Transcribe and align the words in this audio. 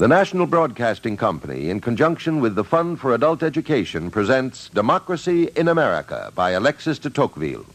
The 0.00 0.08
National 0.08 0.46
Broadcasting 0.46 1.18
Company, 1.18 1.68
in 1.68 1.80
conjunction 1.82 2.40
with 2.40 2.54
the 2.54 2.64
Fund 2.64 2.98
for 2.98 3.12
Adult 3.12 3.42
Education, 3.42 4.10
presents 4.10 4.70
Democracy 4.70 5.50
in 5.54 5.68
America 5.68 6.32
by 6.34 6.52
Alexis 6.52 6.98
de 6.98 7.10
Tocqueville. 7.10 7.66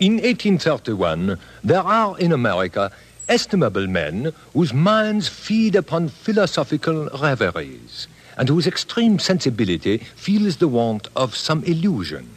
In 0.00 0.14
1831, 0.18 1.38
there 1.62 1.78
are 1.78 2.18
in 2.18 2.32
America 2.32 2.90
estimable 3.28 3.86
men 3.86 4.32
whose 4.54 4.74
minds 4.74 5.28
feed 5.28 5.76
upon 5.76 6.08
philosophical 6.08 7.08
reveries 7.22 8.08
and 8.36 8.48
whose 8.48 8.66
extreme 8.66 9.20
sensibility 9.20 9.98
feels 9.98 10.56
the 10.56 10.66
want 10.66 11.06
of 11.14 11.36
some 11.36 11.62
illusion. 11.62 12.28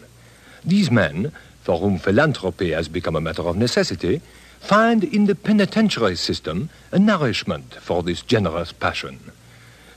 These 0.64 0.92
men, 0.92 1.32
for 1.68 1.80
whom 1.80 1.98
philanthropy 2.00 2.72
has 2.72 2.88
become 2.88 3.18
a 3.18 3.20
matter 3.20 3.42
of 3.42 3.58
necessity, 3.58 4.22
find 4.62 5.04
in 5.04 5.26
the 5.26 5.36
penitentiary 5.36 6.16
system 6.16 6.70
a 6.94 6.98
nourishment 6.98 7.74
for 7.82 8.02
this 8.04 8.22
generous 8.22 8.72
passion. 8.72 9.20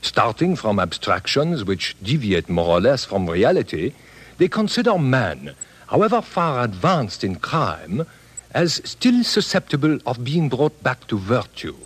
Starting 0.01 0.57
from 0.57 0.81
abstractions 0.81 1.63
which 1.63 1.95
deviate 2.03 2.49
more 2.49 2.75
or 2.75 2.81
less 2.81 3.05
from 3.05 3.29
reality, 3.29 3.93
they 4.37 4.49
consider 4.49 4.97
man, 4.97 5.55
however 5.87 6.21
far 6.21 6.65
advanced 6.65 7.23
in 7.23 7.35
crime, 7.35 8.05
as 8.53 8.81
still 8.83 9.23
susceptible 9.23 9.97
of 10.05 10.25
being 10.25 10.49
brought 10.49 10.83
back 10.83 11.07
to 11.07 11.17
virtue. 11.17 11.77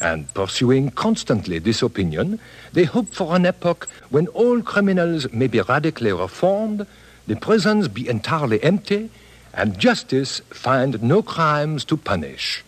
And 0.00 0.34
pursuing 0.34 0.90
constantly 0.90 1.60
this 1.60 1.80
opinion, 1.80 2.40
they 2.72 2.82
hope 2.82 3.14
for 3.14 3.36
an 3.36 3.46
epoch 3.46 3.86
when 4.10 4.26
all 4.34 4.60
criminals 4.62 5.32
may 5.32 5.46
be 5.46 5.60
radically 5.60 6.12
reformed, 6.12 6.88
the 7.32 7.40
prisons 7.40 7.88
be 7.88 8.06
entirely 8.06 8.62
empty, 8.62 9.08
and 9.54 9.78
justice 9.78 10.40
find 10.50 11.02
no 11.02 11.22
crimes 11.22 11.82
to 11.82 11.96
punish. 11.96 12.62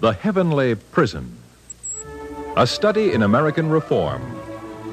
The 0.00 0.16
Heavenly 0.20 0.74
Prison. 0.74 1.32
A 2.56 2.66
study 2.66 3.12
in 3.12 3.22
American 3.22 3.70
reform. 3.70 4.20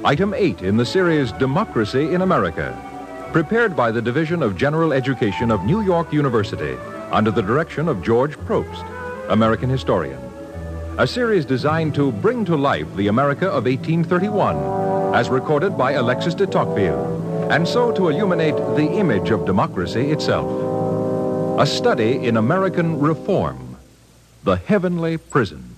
Item 0.05 0.35
8 0.35 0.61
in 0.61 0.77
the 0.77 0.85
series 0.85 1.31
Democracy 1.31 2.13
in 2.13 2.21
America. 2.21 2.77
Prepared 3.33 3.75
by 3.75 3.89
the 3.89 4.03
Division 4.03 4.43
of 4.43 4.55
General 4.55 4.93
Education 4.93 5.49
of 5.49 5.65
New 5.65 5.81
York 5.81 6.13
University 6.13 6.77
under 7.11 7.31
the 7.31 7.41
direction 7.41 7.87
of 7.87 8.03
George 8.03 8.37
Probst, 8.45 8.85
American 9.31 9.67
historian. 9.67 10.26
A 10.99 11.05
series 11.05 11.45
designed 11.45 11.93
to 11.93 12.11
bring 12.11 12.43
to 12.45 12.55
life 12.55 12.87
the 12.95 13.07
America 13.07 13.45
of 13.45 13.65
1831, 13.65 15.13
as 15.13 15.29
recorded 15.29 15.77
by 15.77 15.91
Alexis 15.91 16.33
de 16.33 16.47
Tocqueville, 16.47 17.51
and 17.51 17.67
so 17.67 17.91
to 17.91 18.09
illuminate 18.09 18.55
the 18.75 18.89
image 18.97 19.29
of 19.29 19.45
democracy 19.45 20.09
itself. 20.09 20.49
A 21.59 21.67
study 21.67 22.25
in 22.25 22.35
American 22.35 22.99
reform. 22.99 23.77
The 24.43 24.55
Heavenly 24.55 25.17
Prison. 25.17 25.75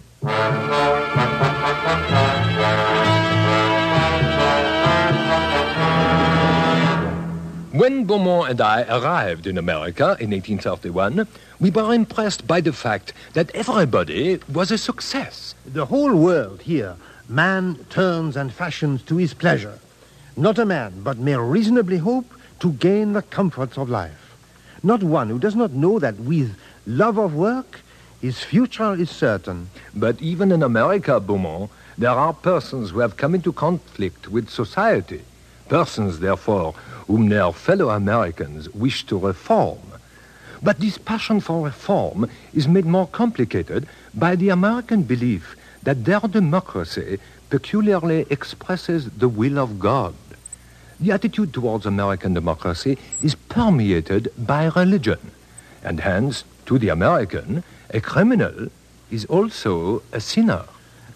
When 7.71 8.05
Beaumont 8.05 8.49
and 8.49 8.61
I 8.61 8.81
arrived 8.81 9.45
in 9.45 9.55
America 9.55 10.17
in 10.19 10.31
1831, 10.31 11.27
we 11.59 11.69
were 11.69 11.93
impressed 11.93 12.47
by 12.47 12.61
the 12.61 12.73
fact 12.73 13.13
that 13.33 13.53
everybody 13.53 14.39
was 14.51 14.71
a 14.71 14.77
success. 14.79 15.53
The 15.67 15.85
whole 15.85 16.15
world 16.15 16.63
here, 16.63 16.95
man 17.27 17.85
turns 17.91 18.35
and 18.35 18.51
fashions 18.51 19.03
to 19.03 19.17
his 19.17 19.35
pleasure. 19.35 19.77
Not 20.35 20.57
a 20.57 20.65
man, 20.65 21.01
but 21.03 21.19
may 21.19 21.37
reasonably 21.37 21.97
hope 21.97 22.33
to 22.61 22.71
gain 22.71 23.13
the 23.13 23.21
comforts 23.21 23.77
of 23.77 23.87
life. 23.87 24.35
Not 24.81 25.03
one 25.03 25.29
who 25.29 25.37
does 25.37 25.55
not 25.55 25.71
know 25.71 25.99
that 25.99 26.19
with 26.19 26.55
love 26.87 27.19
of 27.19 27.35
work, 27.35 27.81
his 28.19 28.39
future 28.39 28.95
is 28.95 29.11
certain. 29.11 29.69
But 29.93 30.19
even 30.23 30.51
in 30.51 30.63
America, 30.63 31.19
Beaumont, 31.19 31.69
there 31.99 32.09
are 32.09 32.33
persons 32.33 32.89
who 32.89 32.99
have 32.99 33.15
come 33.15 33.35
into 33.35 33.53
conflict 33.53 34.27
with 34.27 34.49
society. 34.49 35.21
Persons, 35.67 36.17
therefore, 36.19 36.73
whom 37.09 37.27
their 37.27 37.51
fellow 37.51 37.89
Americans 37.89 38.69
wish 38.69 39.03
to 39.03 39.17
reform. 39.17 39.79
But 40.61 40.79
this 40.79 40.99
passion 40.99 41.39
for 41.39 41.65
reform 41.65 42.29
is 42.53 42.67
made 42.67 42.85
more 42.85 43.07
complicated 43.07 43.87
by 44.13 44.35
the 44.35 44.49
American 44.49 45.01
belief 45.01 45.55
that 45.81 46.05
their 46.05 46.19
democracy 46.19 47.17
peculiarly 47.49 48.27
expresses 48.29 49.09
the 49.09 49.27
will 49.27 49.57
of 49.57 49.79
God. 49.79 50.13
The 50.99 51.11
attitude 51.11 51.51
towards 51.51 51.87
American 51.87 52.35
democracy 52.35 52.99
is 53.23 53.33
permeated 53.33 54.31
by 54.37 54.65
religion, 54.65 55.31
and 55.83 56.01
hence, 56.01 56.43
to 56.67 56.77
the 56.77 56.89
American, 56.89 57.63
a 57.89 58.01
criminal 58.01 58.67
is 59.09 59.25
also 59.25 60.03
a 60.11 60.19
sinner. 60.21 60.65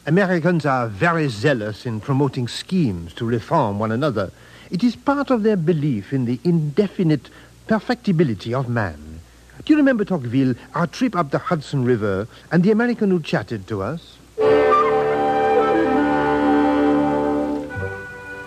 Americans 0.08 0.66
are 0.66 0.88
very 0.88 1.28
zealous 1.28 1.86
in 1.86 2.02
promoting 2.02 2.48
schemes 2.48 3.14
to 3.14 3.26
reform 3.26 3.78
one 3.78 3.92
another. 3.92 4.32
It 4.72 4.84
is 4.84 4.96
part 4.96 5.30
of 5.30 5.44
their 5.44 5.58
belief 5.58 6.14
in 6.14 6.26
the 6.26 6.40
indefinite 6.44 7.30
perfectibility 7.68 8.54
of 8.54 8.70
man. 8.70 9.20
Do 9.64 9.74
you 9.74 9.78
remember, 9.78 10.04
Tocqueville, 10.04 10.56
our 10.74 10.88
trip 10.88 11.16
up 11.16 11.32
the 11.32 11.38
Hudson 11.38 11.86
River 11.86 12.28
and 12.52 12.64
the 12.64 12.72
American 12.72 13.10
who 13.12 13.22
chatted 13.22 13.68
to 13.68 13.82
us? 13.82 14.18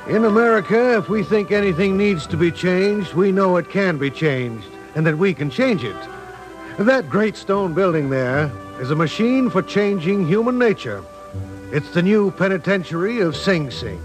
In 0.08 0.24
America, 0.24 0.98
if 0.98 1.08
we 1.08 1.22
think 1.24 1.50
anything 1.50 1.96
needs 1.96 2.26
to 2.28 2.36
be 2.36 2.52
changed, 2.52 3.14
we 3.14 3.32
know 3.32 3.56
it 3.56 3.70
can 3.70 3.98
be 3.98 4.10
changed 4.10 4.68
and 4.94 5.06
that 5.06 5.18
we 5.18 5.34
can 5.34 5.50
change 5.50 5.84
it. 5.84 5.96
That 6.78 7.08
great 7.08 7.36
stone 7.36 7.74
building 7.74 8.10
there 8.10 8.52
is 8.80 8.90
a 8.90 8.96
machine 8.96 9.50
for 9.50 9.62
changing 9.62 10.26
human 10.26 10.58
nature. 10.58 11.02
It's 11.72 11.90
the 11.90 12.02
new 12.02 12.30
penitentiary 12.30 13.20
of 13.20 13.36
Sing 13.36 13.70
Sing. 13.70 14.00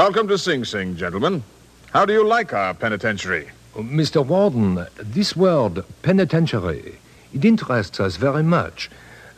Welcome 0.00 0.28
to 0.28 0.38
Sing 0.38 0.64
Sing, 0.64 0.96
gentlemen. 0.96 1.42
How 1.92 2.06
do 2.06 2.14
you 2.14 2.26
like 2.26 2.54
our 2.54 2.72
penitentiary? 2.72 3.50
Oh, 3.76 3.82
Mr. 3.82 4.24
Warden, 4.24 4.86
this 4.96 5.36
word, 5.36 5.84
penitentiary, 6.00 6.96
it 7.34 7.44
interests 7.44 8.00
us 8.00 8.16
very 8.16 8.42
much. 8.42 8.90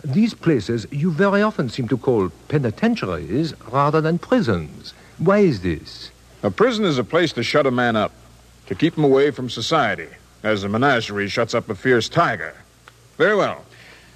These 0.05 0.35
places 0.35 0.87
you 0.93 1.11
very 1.11 1.43
often 1.43 1.69
seem 1.69 1.89
to 1.89 1.97
call 1.97 2.31
penitentiaries 2.47 3.55
rather 3.73 4.01
than 4.01 4.21
prisons. 4.21 4.95
Why 5.19 5.39
is 5.39 5.63
this? 5.63 6.13
A 6.45 6.51
prison 6.53 6.85
is 6.85 6.97
a 6.97 7.03
place 7.03 7.33
to 7.33 7.43
shut 7.43 7.67
a 7.67 7.73
man 7.73 7.97
up, 7.97 8.13
to 8.67 8.77
keep 8.77 8.97
him 8.97 9.03
away 9.03 9.33
from 9.33 9.51
society, 9.51 10.11
as 10.45 10.63
a 10.63 10.69
menagerie 10.69 11.29
shuts 11.29 11.55
up 11.55 11.71
a 11.71 11.75
fierce 11.75 12.09
tiger. 12.09 12.55
Very 13.19 13.35
well. 13.35 13.65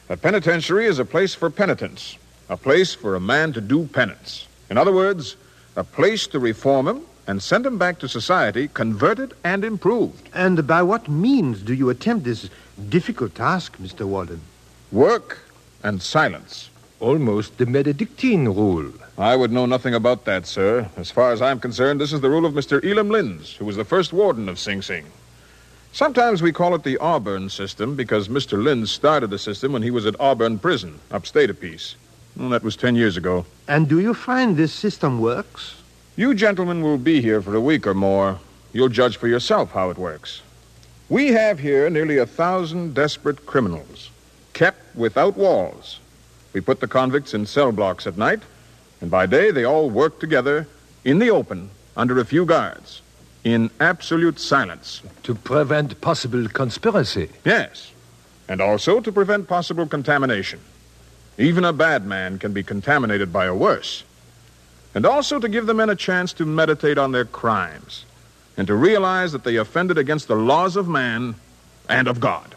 A 0.08 0.16
penitentiary 0.16 0.86
is 0.86 1.00
a 1.00 1.04
place 1.04 1.34
for 1.34 1.50
penitence, 1.50 2.18
a 2.48 2.56
place 2.56 2.94
for 2.94 3.16
a 3.16 3.20
man 3.20 3.52
to 3.52 3.60
do 3.60 3.88
penance. 3.88 4.46
In 4.70 4.78
other 4.78 4.92
words, 4.92 5.34
a 5.76 5.84
place 5.84 6.26
to 6.28 6.38
reform 6.38 6.88
him 6.88 7.03
and 7.26 7.42
send 7.42 7.66
him 7.66 7.76
back 7.76 7.98
to 7.98 8.09
society 8.09 8.69
converted 8.69 9.34
and 9.44 9.64
improved. 9.64 10.28
And 10.34 10.66
by 10.66 10.82
what 10.82 11.09
means 11.09 11.60
do 11.62 11.75
you 11.75 11.91
attempt 11.91 12.25
this 12.25 12.48
difficult 12.88 13.34
task, 13.34 13.76
Mr. 13.78 14.06
Warden? 14.06 14.41
Work 14.91 15.38
and 15.82 16.00
silence. 16.00 16.70
Almost 16.98 17.59
the 17.59 17.66
Benedictine 17.66 18.47
rule. 18.47 18.92
I 19.19 19.37
would 19.37 19.53
know 19.53 19.66
nothing 19.66 19.94
about 19.94 20.25
that, 20.25 20.47
sir. 20.47 20.88
As 20.97 21.10
far 21.10 21.32
as 21.32 21.42
I'm 21.42 21.60
concerned, 21.60 22.00
this 22.00 22.12
is 22.12 22.20
the 22.22 22.31
rule 22.31 22.47
of 22.47 22.54
Mr. 22.54 22.82
Elam 22.84 23.10
Lynds, 23.10 23.55
who 23.56 23.67
was 23.67 23.76
the 23.76 23.84
first 23.84 24.12
warden 24.12 24.49
of 24.49 24.58
Sing 24.58 24.81
Sing. 24.81 25.05
Sometimes 25.93 26.43
we 26.43 26.52
call 26.52 26.75
it 26.75 26.84
the 26.84 26.99
Auburn 26.99 27.49
system 27.49 27.96
because 27.96 28.28
Mr. 28.28 28.62
Lynds 28.62 28.90
started 28.90 29.31
the 29.31 29.38
system 29.38 29.73
when 29.73 29.82
he 29.82 29.90
was 29.90 30.06
at 30.06 30.19
Auburn 30.20 30.58
Prison, 30.58 31.00
upstate 31.11 31.50
a 31.50 31.55
piece. 31.55 31.96
Well, 32.37 32.50
that 32.50 32.62
was 32.62 32.77
ten 32.77 32.97
years 32.97 33.17
ago. 33.17 33.47
And 33.67 33.88
do 33.88 33.99
you 33.99 34.12
find 34.12 34.56
this 34.56 34.73
system 34.73 35.21
works? 35.21 35.75
You 36.17 36.35
gentlemen 36.35 36.83
will 36.83 36.99
be 36.99 37.21
here 37.21 37.41
for 37.41 37.55
a 37.55 37.61
week 37.61 37.87
or 37.87 37.94
more. 37.94 38.38
You'll 38.73 38.91
judge 38.91 39.17
for 39.17 39.27
yourself 39.27 39.73
how 39.73 39.91
it 39.91 39.97
works. 39.97 40.43
We 41.09 41.29
have 41.29 41.59
here 41.59 41.88
nearly 41.88 42.19
a 42.19 42.27
thousand 42.27 42.94
desperate 42.94 43.47
criminals, 43.47 44.11
kept 44.53 44.94
without 44.94 45.37
walls. 45.37 45.99
We 46.53 46.61
put 46.61 46.81
the 46.81 46.88
convicts 46.88 47.33
in 47.33 47.47
cell 47.47 47.73
blocks 47.73 48.06
at 48.06 48.19
night, 48.19 48.41
and 49.00 49.11
by 49.11 49.27
day 49.27 49.50
they 49.50 49.65
all 49.65 49.88
work 49.88 50.21
together 50.21 50.67
in 51.05 51.19
the 51.19 51.31
open 51.31 51.71
under 51.97 52.19
a 52.19 52.25
few 52.25 52.44
guards, 52.44 53.00
in 53.44 53.71
absolute 53.81 54.38
silence. 54.38 55.00
To 55.23 55.35
prevent 55.35 56.00
possible 56.00 56.49
conspiracy. 56.49 57.31
Yes, 57.44 57.93
and 58.49 58.61
also 58.61 59.00
to 59.00 59.12
prevent 59.12 59.49
possible 59.49 59.87
contamination. 59.87 60.61
Even 61.38 61.65
a 61.65 61.73
bad 61.73 62.06
man 62.06 62.38
can 62.38 62.53
be 62.53 62.62
contaminated 62.62 63.33
by 63.33 63.47
a 63.47 63.55
worse. 63.55 64.05
And 64.94 65.05
also 65.05 65.38
to 65.38 65.49
give 65.49 65.67
the 65.67 65.75
men 65.75 65.91
a 65.91 65.97
chance 65.97 66.33
to 66.35 66.47
meditate 66.47 66.99
on 66.99 67.12
their 67.12 67.27
crimes. 67.27 68.05
and 68.56 68.67
to 68.67 68.75
realize 68.75 69.33
that 69.33 69.44
they 69.44 69.56
offended 69.56 69.99
against 69.99 70.29
the 70.29 70.37
laws 70.37 70.77
of 70.77 70.88
man 70.88 71.35
and 71.88 72.09
of 72.09 72.21
God. 72.21 72.55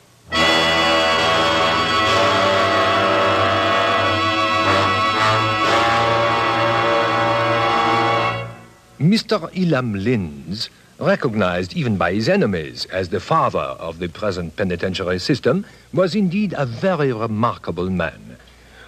Mr. 9.00 9.50
Elam 9.56 9.94
Lynds, 9.94 10.70
recognized 11.00 11.74
even 11.74 11.96
by 11.98 12.14
his 12.14 12.28
enemies 12.28 12.86
as 12.88 13.10
the 13.10 13.20
father 13.20 13.60
of 13.60 14.00
the 14.00 14.10
present 14.10 14.56
penitentiary 14.58 15.20
system, 15.20 15.66
was 15.94 16.16
indeed 16.16 16.54
a 16.58 16.66
very 16.66 17.14
remarkable 17.14 17.90
man. 17.90 18.29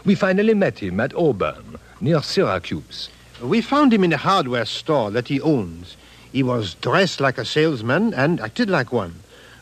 We 0.03 0.15
finally 0.15 0.55
met 0.55 0.79
him 0.79 0.99
at 0.99 1.13
Auburn, 1.13 1.77
near 1.99 2.21
Syracuse. 2.21 3.09
We 3.41 3.61
found 3.61 3.93
him 3.93 4.03
in 4.03 4.13
a 4.13 4.17
hardware 4.17 4.65
store 4.65 5.11
that 5.11 5.27
he 5.27 5.39
owns. 5.41 5.95
He 6.31 6.43
was 6.43 6.73
dressed 6.75 7.19
like 7.19 7.37
a 7.37 7.45
salesman 7.45 8.13
and 8.13 8.39
acted 8.39 8.69
like 8.69 8.91
one. 8.91 9.15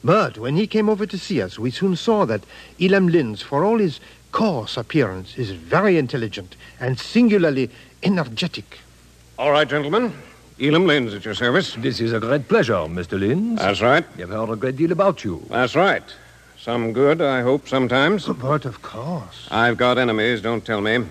But 0.03 0.37
when 0.37 0.55
he 0.55 0.65
came 0.65 0.87
over 0.87 1.05
to 1.05 1.17
see 1.17 1.41
us, 1.41 1.59
we 1.59 1.71
soon 1.71 1.97
saw 1.97 2.25
that 2.25 2.45
Elam 2.79 3.09
Lynds, 3.09 3.41
for 3.41 3.65
all 3.65 3.79
his 3.79 3.99
coarse 4.31 4.77
appearance, 4.77 5.37
is 5.37 5.51
very 5.51 5.97
intelligent 5.97 6.55
and 6.79 6.97
singularly 6.97 7.69
energetic. 8.03 8.79
All 9.37 9.51
right, 9.51 9.67
gentlemen. 9.67 10.13
Elam 10.61 10.85
Lynds 10.85 11.13
at 11.13 11.25
your 11.25 11.33
service. 11.33 11.75
This 11.75 11.99
is 11.99 12.13
a 12.13 12.19
great 12.19 12.47
pleasure, 12.47 12.73
Mr. 12.73 13.19
Lynds. 13.19 13.61
That's 13.61 13.81
right. 13.81 14.05
I've 14.17 14.29
heard 14.29 14.49
a 14.49 14.55
great 14.55 14.77
deal 14.77 14.91
about 14.91 15.23
you. 15.23 15.45
That's 15.49 15.75
right. 15.75 16.03
Some 16.61 16.91
good, 16.93 17.21
I 17.21 17.41
hope, 17.41 17.67
sometimes. 17.69 18.25
But 18.27 18.65
of 18.65 18.81
course. 18.81 19.47
I've 19.49 19.77
got 19.77 19.97
enemies, 19.97 20.41
don't 20.41 20.65
tell 20.65 20.81
me. 20.81 21.05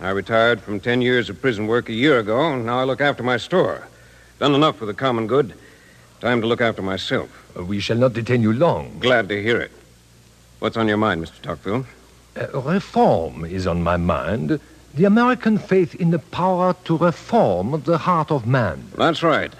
I 0.00 0.10
retired 0.10 0.60
from 0.60 0.80
ten 0.80 1.02
years 1.02 1.28
of 1.28 1.40
prison 1.40 1.66
work 1.66 1.88
a 1.88 1.92
year 1.92 2.18
ago, 2.18 2.52
and 2.52 2.64
now 2.66 2.78
I 2.80 2.84
look 2.84 3.00
after 3.00 3.22
my 3.22 3.36
store. 3.36 3.88
Done 4.38 4.54
enough 4.54 4.76
for 4.76 4.86
the 4.86 4.94
common 4.94 5.26
good. 5.26 5.54
Time 6.20 6.40
to 6.40 6.46
look 6.46 6.60
after 6.60 6.82
myself. 6.82 7.28
Uh, 7.56 7.64
We 7.64 7.80
shall 7.80 7.96
not 7.96 8.12
detain 8.12 8.42
you 8.42 8.52
long. 8.52 8.98
Glad 9.00 9.28
to 9.28 9.42
hear 9.42 9.60
it. 9.60 9.72
What's 10.60 10.76
on 10.76 10.88
your 10.88 10.96
mind, 10.96 11.24
Mr. 11.24 11.40
Tocqueville? 11.42 11.86
Uh, 12.36 12.60
reform 12.60 13.44
is 13.44 13.66
on 13.66 13.82
my 13.82 13.96
mind. 13.96 14.60
The 14.94 15.04
American 15.04 15.58
faith 15.58 15.94
in 15.96 16.10
the 16.12 16.18
power 16.20 16.74
to 16.84 16.96
reform 16.96 17.82
the 17.84 17.98
heart 17.98 18.30
of 18.30 18.46
man. 18.46 18.88
That's 18.96 19.22
right. 19.24 19.52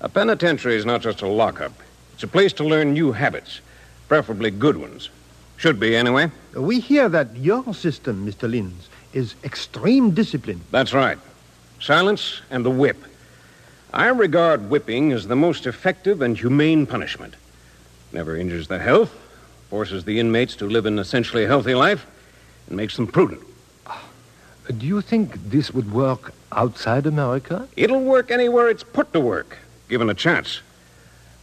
A 0.00 0.08
penitentiary 0.08 0.76
is 0.76 0.86
not 0.86 1.02
just 1.02 1.20
a 1.22 1.26
lockup. 1.28 1.72
It's 2.14 2.22
a 2.22 2.28
place 2.28 2.52
to 2.54 2.64
learn 2.64 2.92
new 2.94 3.12
habits, 3.12 3.60
preferably 4.08 4.50
good 4.50 4.76
ones. 4.76 5.10
Should 5.56 5.78
be, 5.78 5.96
anyway. 5.96 6.30
We 6.54 6.80
hear 6.80 7.08
that 7.08 7.36
your 7.36 7.74
system, 7.74 8.26
Mr. 8.26 8.50
Lynds, 8.50 8.88
is 9.12 9.34
extreme 9.44 10.10
discipline. 10.10 10.60
That's 10.70 10.92
right. 10.92 11.18
Silence 11.80 12.40
and 12.50 12.64
the 12.64 12.70
whip. 12.70 12.96
I 13.92 14.08
regard 14.08 14.68
whipping 14.70 15.12
as 15.12 15.28
the 15.28 15.36
most 15.36 15.66
effective 15.66 16.20
and 16.20 16.36
humane 16.36 16.86
punishment. 16.86 17.34
Never 18.12 18.36
injures 18.36 18.68
the 18.68 18.78
health, 18.78 19.12
forces 19.70 20.04
the 20.04 20.18
inmates 20.18 20.56
to 20.56 20.66
live 20.66 20.86
an 20.86 20.98
essentially 20.98 21.46
healthy 21.46 21.74
life, 21.74 22.06
and 22.66 22.76
makes 22.76 22.96
them 22.96 23.06
prudent. 23.06 23.42
Do 24.78 24.86
you 24.86 25.00
think 25.00 25.34
this 25.50 25.72
would 25.72 25.92
work 25.92 26.32
outside 26.50 27.06
America? 27.06 27.68
It'll 27.76 28.02
work 28.02 28.30
anywhere 28.30 28.68
it's 28.70 28.82
put 28.82 29.12
to 29.12 29.20
work, 29.20 29.58
given 29.88 30.08
a 30.08 30.14
chance. 30.14 30.60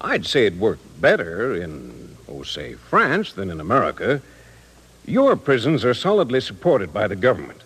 I'd 0.02 0.26
say 0.26 0.46
it 0.48 0.56
worked 0.56 1.00
better 1.00 1.56
in, 1.56 2.01
oh, 2.32 2.44
say, 2.44 2.74
France 2.74 3.34
than 3.34 3.50
in 3.50 3.60
America. 3.60 4.22
Your 5.06 5.36
prisons 5.36 5.84
are 5.84 5.94
solidly 5.94 6.42
supported 6.42 6.94
by 6.94 7.08
the 7.08 7.16
government. 7.16 7.62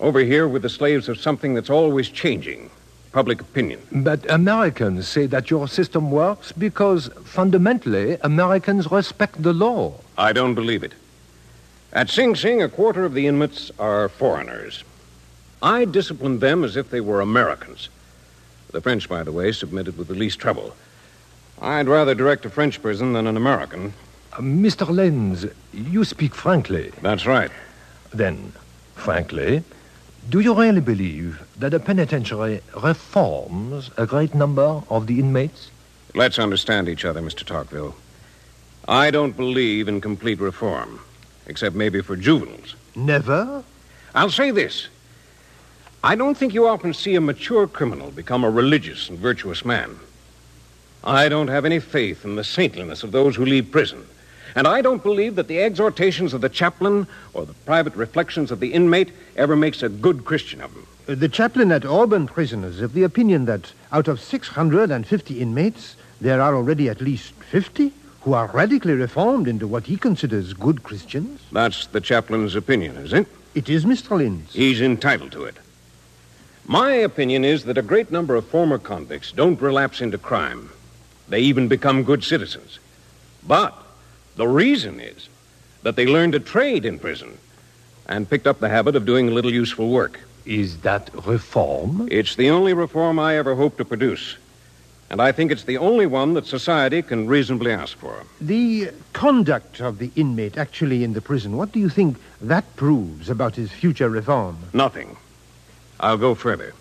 Over 0.00 0.20
here, 0.20 0.46
we're 0.48 0.58
the 0.60 0.68
slaves 0.68 1.08
of 1.08 1.18
something 1.18 1.54
that's 1.54 1.70
always 1.70 2.08
changing 2.08 2.70
public 3.12 3.40
opinion. 3.40 3.80
But 3.90 4.30
Americans 4.30 5.08
say 5.08 5.24
that 5.26 5.50
your 5.50 5.68
system 5.68 6.10
works 6.10 6.52
because 6.52 7.08
fundamentally 7.24 8.18
Americans 8.20 8.90
respect 8.90 9.42
the 9.42 9.54
law. 9.54 9.94
I 10.18 10.34
don't 10.34 10.54
believe 10.54 10.82
it. 10.82 10.92
At 11.94 12.10
Sing 12.10 12.34
Sing, 12.34 12.62
a 12.62 12.68
quarter 12.68 13.06
of 13.06 13.14
the 13.14 13.26
inmates 13.26 13.70
are 13.78 14.10
foreigners. 14.10 14.84
I 15.62 15.86
disciplined 15.86 16.42
them 16.42 16.62
as 16.62 16.76
if 16.76 16.90
they 16.90 17.00
were 17.00 17.22
Americans. 17.22 17.88
The 18.72 18.82
French, 18.82 19.08
by 19.08 19.22
the 19.22 19.32
way, 19.32 19.50
submitted 19.52 19.96
with 19.96 20.08
the 20.08 20.14
least 20.14 20.38
trouble. 20.38 20.76
I'd 21.60 21.88
rather 21.88 22.14
direct 22.14 22.44
a 22.44 22.50
French 22.50 22.82
prison 22.82 23.12
than 23.12 23.26
an 23.26 23.36
American. 23.36 23.94
Uh, 24.32 24.38
Mr. 24.38 24.88
Lynds, 24.88 25.46
you 25.72 26.04
speak 26.04 26.34
frankly. 26.34 26.92
That's 27.00 27.26
right. 27.26 27.50
Then, 28.12 28.52
frankly, 28.94 29.62
do 30.28 30.40
you 30.40 30.54
really 30.54 30.80
believe 30.80 31.40
that 31.58 31.72
a 31.72 31.80
penitentiary 31.80 32.60
reforms 32.82 33.90
a 33.96 34.06
great 34.06 34.34
number 34.34 34.82
of 34.90 35.06
the 35.06 35.18
inmates? 35.18 35.70
Let's 36.14 36.38
understand 36.38 36.88
each 36.88 37.04
other, 37.04 37.20
Mr. 37.22 37.44
Tocqueville. 37.44 37.94
I 38.88 39.10
don't 39.10 39.36
believe 39.36 39.88
in 39.88 40.00
complete 40.00 40.40
reform, 40.40 41.00
except 41.46 41.74
maybe 41.74 42.02
for 42.02 42.16
juveniles. 42.16 42.74
Never? 42.94 43.64
I'll 44.14 44.30
say 44.30 44.50
this. 44.50 44.88
I 46.04 46.14
don't 46.14 46.36
think 46.36 46.54
you 46.54 46.68
often 46.68 46.94
see 46.94 47.14
a 47.16 47.20
mature 47.20 47.66
criminal 47.66 48.10
become 48.10 48.44
a 48.44 48.50
religious 48.50 49.08
and 49.08 49.18
virtuous 49.18 49.64
man. 49.64 49.98
I 51.06 51.28
don't 51.28 51.46
have 51.48 51.64
any 51.64 51.78
faith 51.78 52.24
in 52.24 52.34
the 52.34 52.42
saintliness 52.42 53.04
of 53.04 53.12
those 53.12 53.36
who 53.36 53.46
leave 53.46 53.70
prison. 53.70 54.04
And 54.56 54.66
I 54.66 54.82
don't 54.82 55.02
believe 55.04 55.36
that 55.36 55.46
the 55.46 55.62
exhortations 55.62 56.34
of 56.34 56.40
the 56.40 56.48
chaplain 56.48 57.06
or 57.32 57.46
the 57.46 57.52
private 57.52 57.94
reflections 57.94 58.50
of 58.50 58.58
the 58.58 58.72
inmate 58.72 59.12
ever 59.36 59.54
makes 59.54 59.84
a 59.84 59.88
good 59.88 60.24
Christian 60.24 60.60
of 60.60 60.72
him. 60.72 60.86
Uh, 61.08 61.14
The 61.14 61.28
chaplain 61.28 61.70
at 61.70 61.84
Auburn 61.84 62.26
Prison 62.26 62.64
is 62.64 62.80
of 62.80 62.92
the 62.92 63.04
opinion 63.04 63.44
that 63.44 63.72
out 63.92 64.08
of 64.08 64.20
650 64.20 65.40
inmates, 65.40 65.94
there 66.20 66.40
are 66.42 66.56
already 66.56 66.88
at 66.88 67.00
least 67.00 67.34
50 67.50 67.92
who 68.22 68.32
are 68.32 68.48
radically 68.48 68.94
reformed 68.94 69.46
into 69.46 69.68
what 69.68 69.84
he 69.86 69.96
considers 69.96 70.54
good 70.54 70.82
Christians. 70.82 71.40
That's 71.52 71.86
the 71.86 72.00
chaplain's 72.00 72.56
opinion, 72.56 72.96
is 72.96 73.12
it? 73.12 73.28
It 73.54 73.68
is 73.68 73.84
Mr. 73.84 74.16
Lynds. 74.16 74.52
He's 74.52 74.80
entitled 74.80 75.30
to 75.32 75.44
it. 75.44 75.56
My 76.66 76.90
opinion 76.94 77.44
is 77.44 77.62
that 77.64 77.78
a 77.78 77.82
great 77.82 78.10
number 78.10 78.34
of 78.34 78.44
former 78.48 78.78
convicts 78.78 79.30
don't 79.30 79.60
relapse 79.60 80.00
into 80.00 80.18
crime. 80.18 80.70
They 81.28 81.40
even 81.40 81.68
become 81.68 82.04
good 82.04 82.24
citizens. 82.24 82.78
But 83.46 83.74
the 84.36 84.48
reason 84.48 85.00
is 85.00 85.28
that 85.82 85.96
they 85.96 86.06
learned 86.06 86.34
a 86.34 86.40
trade 86.40 86.84
in 86.84 86.98
prison 86.98 87.38
and 88.06 88.28
picked 88.28 88.46
up 88.46 88.60
the 88.60 88.68
habit 88.68 88.96
of 88.96 89.04
doing 89.06 89.28
a 89.28 89.32
little 89.32 89.52
useful 89.52 89.88
work. 89.88 90.20
Is 90.44 90.78
that 90.78 91.10
reform? 91.26 92.08
It's 92.10 92.36
the 92.36 92.50
only 92.50 92.72
reform 92.72 93.18
I 93.18 93.36
ever 93.36 93.54
hope 93.54 93.76
to 93.78 93.84
produce. 93.84 94.36
And 95.08 95.20
I 95.22 95.30
think 95.32 95.52
it's 95.52 95.64
the 95.64 95.78
only 95.78 96.06
one 96.06 96.34
that 96.34 96.46
society 96.46 97.02
can 97.02 97.28
reasonably 97.28 97.70
ask 97.70 97.96
for. 97.96 98.24
The 98.40 98.90
conduct 99.12 99.80
of 99.80 99.98
the 99.98 100.10
inmate 100.16 100.58
actually 100.58 101.04
in 101.04 101.12
the 101.12 101.20
prison, 101.20 101.56
what 101.56 101.72
do 101.72 101.78
you 101.78 101.88
think 101.88 102.16
that 102.40 102.76
proves 102.76 103.30
about 103.30 103.54
his 103.54 103.70
future 103.70 104.08
reform? 104.08 104.58
Nothing. 104.72 105.16
I'll 106.00 106.18
go 106.18 106.34
further. 106.34 106.74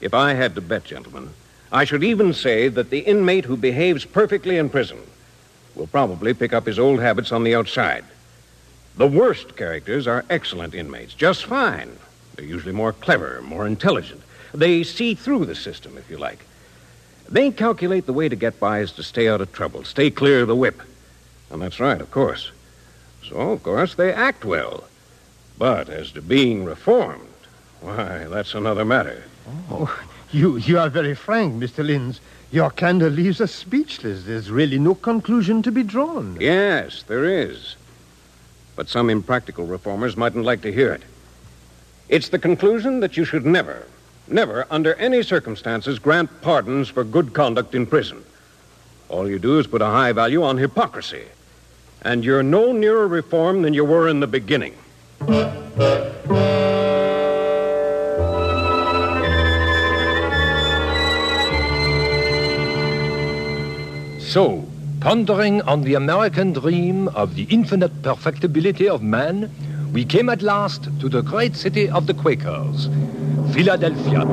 If 0.00 0.14
I 0.14 0.34
had 0.34 0.54
to 0.54 0.60
bet, 0.60 0.84
gentlemen, 0.84 1.30
I 1.76 1.84
should 1.84 2.02
even 2.02 2.32
say 2.32 2.68
that 2.68 2.88
the 2.88 3.00
inmate 3.00 3.44
who 3.44 3.54
behaves 3.54 4.06
perfectly 4.06 4.56
in 4.56 4.70
prison 4.70 4.98
will 5.74 5.86
probably 5.86 6.32
pick 6.32 6.54
up 6.54 6.64
his 6.64 6.78
old 6.78 7.00
habits 7.00 7.32
on 7.32 7.44
the 7.44 7.54
outside. 7.54 8.02
The 8.96 9.06
worst 9.06 9.56
characters 9.56 10.06
are 10.06 10.24
excellent 10.30 10.74
inmates, 10.74 11.12
just 11.12 11.44
fine. 11.44 11.90
They're 12.34 12.46
usually 12.46 12.72
more 12.72 12.94
clever, 12.94 13.42
more 13.42 13.66
intelligent. 13.66 14.22
They 14.54 14.84
see 14.84 15.14
through 15.14 15.44
the 15.44 15.54
system, 15.54 15.98
if 15.98 16.08
you 16.08 16.16
like. 16.16 16.46
They 17.28 17.50
calculate 17.50 18.06
the 18.06 18.14
way 18.14 18.30
to 18.30 18.36
get 18.36 18.58
by 18.58 18.78
is 18.80 18.92
to 18.92 19.02
stay 19.02 19.28
out 19.28 19.42
of 19.42 19.52
trouble, 19.52 19.84
stay 19.84 20.10
clear 20.10 20.40
of 20.40 20.48
the 20.48 20.56
whip. 20.56 20.80
And 21.50 21.60
that's 21.60 21.78
right, 21.78 22.00
of 22.00 22.10
course. 22.10 22.52
So, 23.28 23.36
of 23.52 23.62
course, 23.62 23.96
they 23.96 24.14
act 24.14 24.46
well. 24.46 24.84
But 25.58 25.90
as 25.90 26.10
to 26.12 26.22
being 26.22 26.64
reformed, 26.64 27.28
why, 27.82 28.24
that's 28.30 28.54
another 28.54 28.86
matter. 28.86 29.24
Oh, 29.70 29.94
you, 30.32 30.56
you 30.56 30.78
are 30.78 30.88
very 30.88 31.14
frank, 31.14 31.54
Mr. 31.54 31.84
Lynds. 31.84 32.20
Your 32.50 32.70
candor 32.70 33.10
leaves 33.10 33.40
us 33.40 33.52
speechless. 33.52 34.24
There's 34.24 34.50
really 34.50 34.78
no 34.78 34.94
conclusion 34.94 35.62
to 35.62 35.72
be 35.72 35.82
drawn. 35.82 36.36
Yes, 36.40 37.02
there 37.04 37.24
is. 37.24 37.76
But 38.76 38.88
some 38.88 39.10
impractical 39.10 39.66
reformers 39.66 40.16
mightn't 40.16 40.44
like 40.44 40.62
to 40.62 40.72
hear 40.72 40.92
it. 40.92 41.02
It's 42.08 42.28
the 42.28 42.38
conclusion 42.38 43.00
that 43.00 43.16
you 43.16 43.24
should 43.24 43.44
never, 43.44 43.86
never, 44.28 44.66
under 44.70 44.94
any 44.94 45.22
circumstances, 45.22 45.98
grant 45.98 46.30
pardons 46.40 46.88
for 46.88 47.02
good 47.02 47.32
conduct 47.32 47.74
in 47.74 47.86
prison. 47.86 48.24
All 49.08 49.28
you 49.28 49.38
do 49.38 49.58
is 49.58 49.66
put 49.66 49.82
a 49.82 49.86
high 49.86 50.12
value 50.12 50.42
on 50.42 50.56
hypocrisy. 50.56 51.24
And 52.02 52.24
you're 52.24 52.42
no 52.42 52.72
nearer 52.72 53.08
reform 53.08 53.62
than 53.62 53.74
you 53.74 53.84
were 53.84 54.08
in 54.08 54.20
the 54.20 54.26
beginning. 54.26 54.74
So, 64.36 64.68
pondering 65.00 65.62
on 65.62 65.80
the 65.80 65.94
American 65.94 66.52
dream 66.52 67.08
of 67.08 67.36
the 67.36 67.44
infinite 67.44 68.02
perfectibility 68.02 68.86
of 68.86 69.02
man, 69.02 69.50
we 69.94 70.04
came 70.04 70.28
at 70.28 70.42
last 70.42 70.90
to 71.00 71.08
the 71.08 71.22
great 71.22 71.56
city 71.56 71.88
of 71.88 72.06
the 72.06 72.12
Quakers, 72.12 72.90
Philadelphia. 73.54 74.26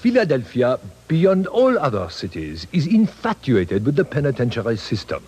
Philadelphia, 0.00 0.80
beyond 1.06 1.46
all 1.46 1.78
other 1.78 2.10
cities, 2.10 2.66
is 2.72 2.88
infatuated 2.88 3.86
with 3.86 3.94
the 3.94 4.04
penitentiary 4.04 4.76
system. 4.76 5.22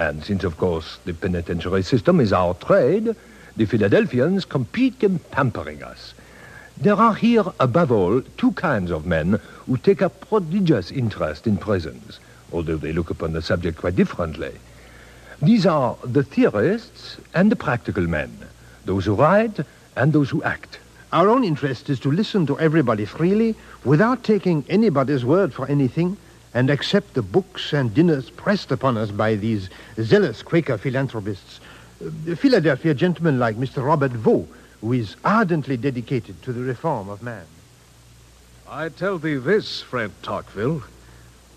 And 0.00 0.24
since, 0.24 0.44
of 0.44 0.56
course, 0.56 0.98
the 1.04 1.12
penitentiary 1.12 1.82
system 1.82 2.20
is 2.20 2.32
our 2.32 2.54
trade, 2.54 3.14
the 3.54 3.66
Philadelphians 3.66 4.46
compete 4.46 5.04
in 5.04 5.18
pampering 5.18 5.82
us. 5.82 6.14
There 6.78 6.94
are 6.94 7.14
here, 7.14 7.44
above 7.60 7.92
all, 7.92 8.22
two 8.38 8.52
kinds 8.52 8.90
of 8.90 9.04
men 9.04 9.38
who 9.66 9.76
take 9.76 10.00
a 10.00 10.08
prodigious 10.08 10.90
interest 10.90 11.46
in 11.46 11.58
prisons, 11.58 12.18
although 12.50 12.78
they 12.78 12.94
look 12.94 13.10
upon 13.10 13.34
the 13.34 13.42
subject 13.42 13.76
quite 13.76 13.94
differently. 13.94 14.54
These 15.42 15.66
are 15.66 15.98
the 16.02 16.22
theorists 16.22 17.18
and 17.34 17.52
the 17.52 17.56
practical 17.56 18.06
men, 18.06 18.34
those 18.86 19.04
who 19.04 19.12
write 19.12 19.60
and 19.96 20.14
those 20.14 20.30
who 20.30 20.42
act. 20.42 20.78
Our 21.12 21.28
own 21.28 21.44
interest 21.44 21.90
is 21.90 22.00
to 22.00 22.10
listen 22.10 22.46
to 22.46 22.58
everybody 22.58 23.04
freely 23.04 23.54
without 23.84 24.24
taking 24.24 24.64
anybody's 24.70 25.26
word 25.26 25.52
for 25.52 25.66
anything 25.66 26.16
and 26.54 26.70
accept 26.70 27.14
the 27.14 27.22
books 27.22 27.72
and 27.72 27.94
dinners 27.94 28.30
pressed 28.30 28.72
upon 28.72 28.96
us 28.96 29.10
by 29.10 29.34
these 29.34 29.68
zealous 30.00 30.42
Quaker 30.42 30.78
philanthropists. 30.78 31.60
Uh, 32.04 32.34
Philadelphia 32.34 32.94
gentlemen 32.94 33.38
like 33.38 33.56
Mr. 33.56 33.84
Robert 33.84 34.12
Vaux, 34.12 34.48
who 34.80 34.92
is 34.92 35.16
ardently 35.24 35.76
dedicated 35.76 36.42
to 36.42 36.52
the 36.52 36.62
reform 36.62 37.08
of 37.08 37.22
man. 37.22 37.44
I 38.68 38.88
tell 38.88 39.18
thee 39.18 39.36
this, 39.36 39.80
friend 39.82 40.12
Tocqueville, 40.22 40.82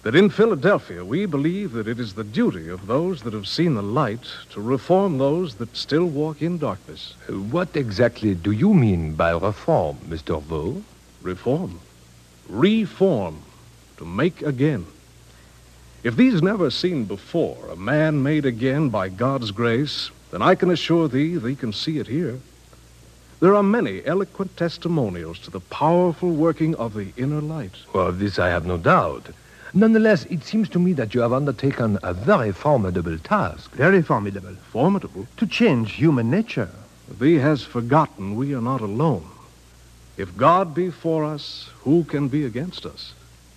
that 0.03 0.15
in 0.15 0.29
Philadelphia 0.29 1.05
we 1.05 1.25
believe 1.25 1.71
that 1.71 1.87
it 1.87 1.99
is 1.99 2.13
the 2.13 2.23
duty 2.23 2.67
of 2.69 2.87
those 2.87 3.21
that 3.21 3.33
have 3.33 3.47
seen 3.47 3.75
the 3.75 3.81
light 3.83 4.27
to 4.51 4.61
reform 4.61 5.17
those 5.17 5.55
that 5.55 5.75
still 5.77 6.05
walk 6.05 6.41
in 6.41 6.57
darkness. 6.57 7.15
Uh, 7.29 7.33
What 7.33 7.75
exactly 7.75 8.35
do 8.35 8.51
you 8.51 8.73
mean 8.73 9.13
by 9.15 9.31
reform, 9.31 9.97
Mr. 10.09 10.41
Vaux? 10.41 10.83
Reform. 11.21 11.79
Reform. 12.49 13.37
To 13.97 14.05
make 14.05 14.41
again. 14.41 14.85
If 16.03 16.15
thee's 16.15 16.41
never 16.41 16.69
seen 16.69 17.05
before 17.05 17.69
a 17.69 17.75
man 17.75 18.23
made 18.23 18.45
again 18.45 18.89
by 18.89 19.07
God's 19.09 19.51
grace, 19.51 20.11
then 20.31 20.41
I 20.41 20.55
can 20.55 20.69
assure 20.69 21.07
thee 21.07 21.37
thee 21.37 21.55
can 21.55 21.71
see 21.71 21.99
it 21.99 22.07
here. 22.07 22.39
There 23.39 23.55
are 23.55 23.63
many 23.63 24.05
eloquent 24.05 24.57
testimonials 24.57 25.39
to 25.39 25.51
the 25.51 25.59
powerful 25.59 26.31
working 26.31 26.75
of 26.75 26.93
the 26.93 27.13
inner 27.17 27.41
light. 27.41 27.75
Well, 27.93 28.07
of 28.07 28.19
this 28.19 28.39
I 28.39 28.49
have 28.49 28.65
no 28.65 28.77
doubt. 28.77 29.29
Nonetheless, 29.73 30.25
it 30.25 30.43
seems 30.43 30.69
to 30.69 30.79
me 30.79 30.93
that 30.93 31.13
you 31.13 31.21
have 31.21 31.33
undertaken 31.33 31.97
a 32.03 32.13
very 32.13 32.51
formidable 32.51 33.17
task. 33.17 33.71
Very 33.71 34.01
formidable. 34.01 34.55
Formidable. 34.71 35.27
To 35.37 35.47
change 35.47 35.93
human 35.93 36.29
nature. 36.29 36.69
Thee 37.19 37.35
has 37.35 37.63
forgotten 37.63 38.35
we 38.35 38.53
are 38.53 38.61
not 38.61 38.81
alone. 38.81 39.27
If 40.15 40.37
God 40.37 40.73
be 40.75 40.89
for 40.89 41.25
us, 41.25 41.69
who 41.79 42.03
can 42.03 42.27
be 42.27 42.45
against 42.45 42.85
us? 42.85 43.13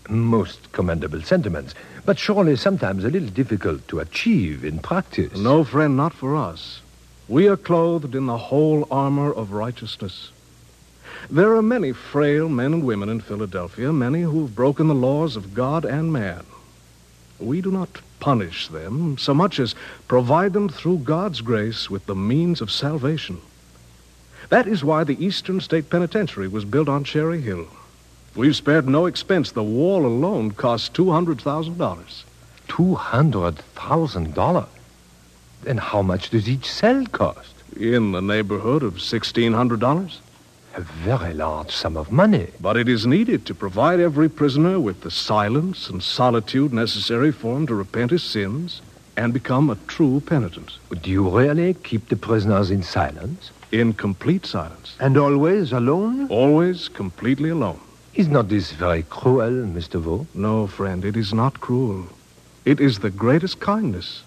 Most 0.08 0.72
commendable 0.72 1.22
sentiments, 1.22 1.74
but 2.04 2.18
surely 2.18 2.56
sometimes 2.56 3.04
a 3.04 3.10
little 3.10 3.28
difficult 3.28 3.86
to 3.88 4.00
achieve 4.00 4.64
in 4.64 4.78
practice. 4.78 5.36
No, 5.36 5.64
friend, 5.64 5.96
not 5.96 6.14
for 6.14 6.36
us. 6.36 6.80
We 7.28 7.48
are 7.48 7.56
clothed 7.56 8.14
in 8.14 8.26
the 8.26 8.38
whole 8.38 8.86
armor 8.90 9.32
of 9.32 9.52
righteousness. 9.52 10.30
There 11.28 11.56
are 11.56 11.62
many 11.62 11.92
frail 11.92 12.48
men 12.48 12.72
and 12.72 12.84
women 12.84 13.08
in 13.08 13.20
Philadelphia, 13.20 13.92
many 13.92 14.22
who 14.22 14.42
have 14.42 14.54
broken 14.54 14.86
the 14.86 14.94
laws 14.94 15.34
of 15.34 15.54
God 15.54 15.84
and 15.84 16.12
man. 16.12 16.44
We 17.40 17.60
do 17.60 17.72
not 17.72 18.00
punish 18.20 18.68
them 18.68 19.18
so 19.18 19.34
much 19.34 19.58
as 19.58 19.74
provide 20.08 20.52
them 20.52 20.68
through 20.68 20.98
God's 20.98 21.40
grace 21.40 21.90
with 21.90 22.06
the 22.06 22.14
means 22.14 22.60
of 22.60 22.70
salvation. 22.70 23.40
That 24.48 24.68
is 24.68 24.84
why 24.84 25.04
the 25.04 25.22
Eastern 25.24 25.60
State 25.60 25.90
Penitentiary 25.90 26.48
was 26.48 26.64
built 26.64 26.88
on 26.88 27.02
Cherry 27.02 27.40
Hill. 27.40 27.66
We've 28.36 28.54
spared 28.54 28.86
no 28.86 29.06
expense. 29.06 29.52
The 29.52 29.62
wall 29.62 30.04
alone 30.04 30.50
cost 30.50 30.92
$200,000. 30.92 32.24
Two 32.68 32.94
hundred 32.94 33.56
thousand 33.74 34.34
dollars. 34.34 34.68
And 35.66 35.80
how 35.80 36.02
much 36.02 36.30
does 36.30 36.48
each 36.48 36.70
cell 36.70 37.06
cost? 37.06 37.54
In 37.74 38.12
the 38.12 38.20
neighborhood 38.20 38.82
of 38.82 38.94
$1,600. 38.96 40.18
A 40.74 40.80
very 40.80 41.32
large 41.32 41.70
sum 41.70 41.96
of 41.96 42.12
money. 42.12 42.48
But 42.60 42.76
it 42.76 42.88
is 42.88 43.06
needed 43.06 43.46
to 43.46 43.54
provide 43.54 44.00
every 44.00 44.28
prisoner 44.28 44.78
with 44.78 45.00
the 45.00 45.10
silence 45.10 45.88
and 45.88 46.02
solitude 46.02 46.74
necessary 46.74 47.32
for 47.32 47.56
him 47.56 47.66
to 47.68 47.74
repent 47.74 48.10
his 48.10 48.22
sins 48.22 48.82
and 49.16 49.32
become 49.32 49.70
a 49.70 49.78
true 49.86 50.20
penitent. 50.20 50.72
Do 51.00 51.10
you 51.10 51.26
really 51.26 51.72
keep 51.72 52.08
the 52.10 52.16
prisoners 52.16 52.70
in 52.70 52.82
silence? 52.82 53.50
In 53.72 53.94
complete 53.94 54.44
silence. 54.44 54.94
And 55.00 55.16
always 55.16 55.72
alone? 55.72 56.28
Always 56.28 56.88
completely 56.88 57.48
alone. 57.48 57.80
Is 58.16 58.28
not 58.28 58.48
this 58.48 58.72
very 58.72 59.02
cruel, 59.02 59.66
Mr. 59.66 60.00
Vaux? 60.00 60.26
No, 60.34 60.66
friend, 60.66 61.04
it 61.04 61.18
is 61.18 61.34
not 61.34 61.60
cruel. 61.60 62.06
It 62.64 62.80
is 62.80 63.00
the 63.00 63.10
greatest 63.10 63.60
kindness. 63.60 64.22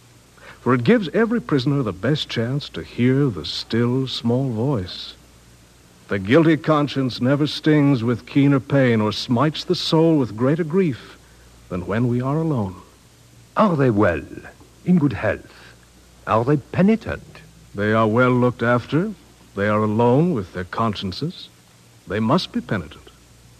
For 0.61 0.75
it 0.75 0.83
gives 0.83 1.09
every 1.09 1.41
prisoner 1.41 1.81
the 1.81 1.91
best 1.91 2.29
chance 2.29 2.69
to 2.69 2.83
hear 2.83 3.31
the 3.31 3.45
still, 3.45 4.05
small 4.07 4.51
voice. 4.51 5.15
The 6.07 6.19
guilty 6.19 6.55
conscience 6.55 7.19
never 7.19 7.47
stings 7.47 8.03
with 8.03 8.27
keener 8.27 8.59
pain 8.59 9.01
or 9.01 9.11
smites 9.11 9.63
the 9.63 9.73
soul 9.73 10.19
with 10.19 10.37
greater 10.37 10.63
grief 10.63 11.17
than 11.69 11.87
when 11.87 12.07
we 12.07 12.21
are 12.21 12.37
alone. 12.37 12.75
Are 13.57 13.75
they 13.75 13.89
well? 13.89 14.21
In 14.85 14.99
good 14.99 15.13
health? 15.13 15.73
Are 16.27 16.45
they 16.45 16.57
penitent? 16.57 17.41
They 17.73 17.93
are 17.93 18.07
well 18.07 18.29
looked 18.29 18.61
after. 18.61 19.15
They 19.55 19.67
are 19.67 19.81
alone 19.81 20.35
with 20.35 20.53
their 20.53 20.65
consciences. 20.65 21.49
They 22.07 22.19
must 22.19 22.51
be 22.51 22.61
penitent. 22.61 22.98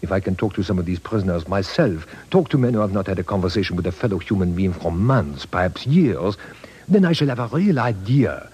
If 0.02 0.12
I 0.12 0.20
can 0.20 0.34
talk 0.34 0.54
to 0.54 0.62
some 0.62 0.78
of 0.78 0.86
these 0.86 0.98
prisoners 0.98 1.46
myself, 1.46 2.06
talk 2.30 2.48
to 2.50 2.58
men 2.58 2.74
who 2.74 2.80
have 2.80 2.92
not 2.92 3.06
had 3.06 3.18
a 3.18 3.24
conversation 3.24 3.76
with 3.76 3.86
a 3.86 3.92
fellow 3.92 4.18
human 4.18 4.54
being 4.54 4.72
for 4.72 4.90
months, 4.90 5.44
perhaps 5.44 5.86
years, 5.86 6.36
then 6.88 7.04
I 7.04 7.12
shall 7.12 7.28
have 7.28 7.38
a 7.38 7.48
real 7.48 7.78
idea 7.78 8.48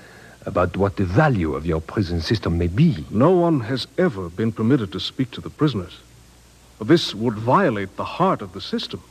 about 0.44 0.76
what 0.76 0.96
the 0.96 1.04
value 1.04 1.54
of 1.54 1.66
your 1.66 1.80
prison 1.80 2.20
system 2.20 2.58
may 2.58 2.68
be. 2.68 3.04
No 3.10 3.30
one 3.30 3.60
has 3.60 3.86
ever 3.98 4.28
been 4.28 4.52
permitted 4.52 4.92
to 4.92 5.00
speak 5.00 5.30
to 5.32 5.40
the 5.40 5.50
prisoners. 5.50 5.98
This 6.80 7.14
would 7.14 7.34
violate 7.34 7.96
the 7.96 8.04
heart 8.04 8.42
of 8.42 8.52
the 8.52 8.60
system. 8.60 9.02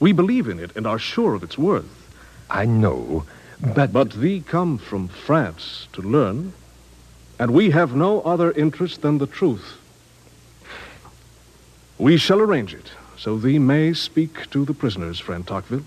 We 0.00 0.12
believe 0.12 0.48
in 0.48 0.58
it 0.58 0.72
and 0.76 0.86
are 0.86 0.98
sure 0.98 1.34
of 1.34 1.42
its 1.42 1.56
worth. 1.56 2.08
I 2.50 2.66
know, 2.66 3.24
but... 3.60 3.92
But 3.92 4.12
thee 4.12 4.42
come 4.46 4.78
from 4.78 5.08
France 5.08 5.88
to 5.92 6.02
learn, 6.02 6.52
and 7.38 7.52
we 7.52 7.70
have 7.70 7.94
no 7.94 8.20
other 8.22 8.52
interest 8.52 9.02
than 9.02 9.18
the 9.18 9.26
truth. 9.26 9.78
We 11.98 12.18
shall 12.18 12.40
arrange 12.40 12.74
it, 12.74 12.90
so 13.16 13.38
thee 13.38 13.58
may 13.58 13.94
speak 13.94 14.50
to 14.50 14.66
the 14.66 14.74
prisoners, 14.74 15.18
friend 15.18 15.46
Tocqueville. 15.46 15.84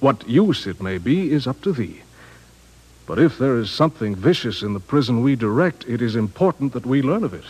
What 0.00 0.28
use 0.28 0.66
it 0.66 0.82
may 0.82 0.98
be 0.98 1.30
is 1.30 1.46
up 1.46 1.60
to 1.62 1.72
thee. 1.72 2.02
But 3.06 3.20
if 3.20 3.38
there 3.38 3.56
is 3.56 3.70
something 3.70 4.16
vicious 4.16 4.62
in 4.62 4.74
the 4.74 4.80
prison 4.80 5.22
we 5.22 5.36
direct, 5.36 5.84
it 5.88 6.02
is 6.02 6.16
important 6.16 6.72
that 6.72 6.86
we 6.86 7.02
learn 7.02 7.22
of 7.22 7.34
it. 7.34 7.44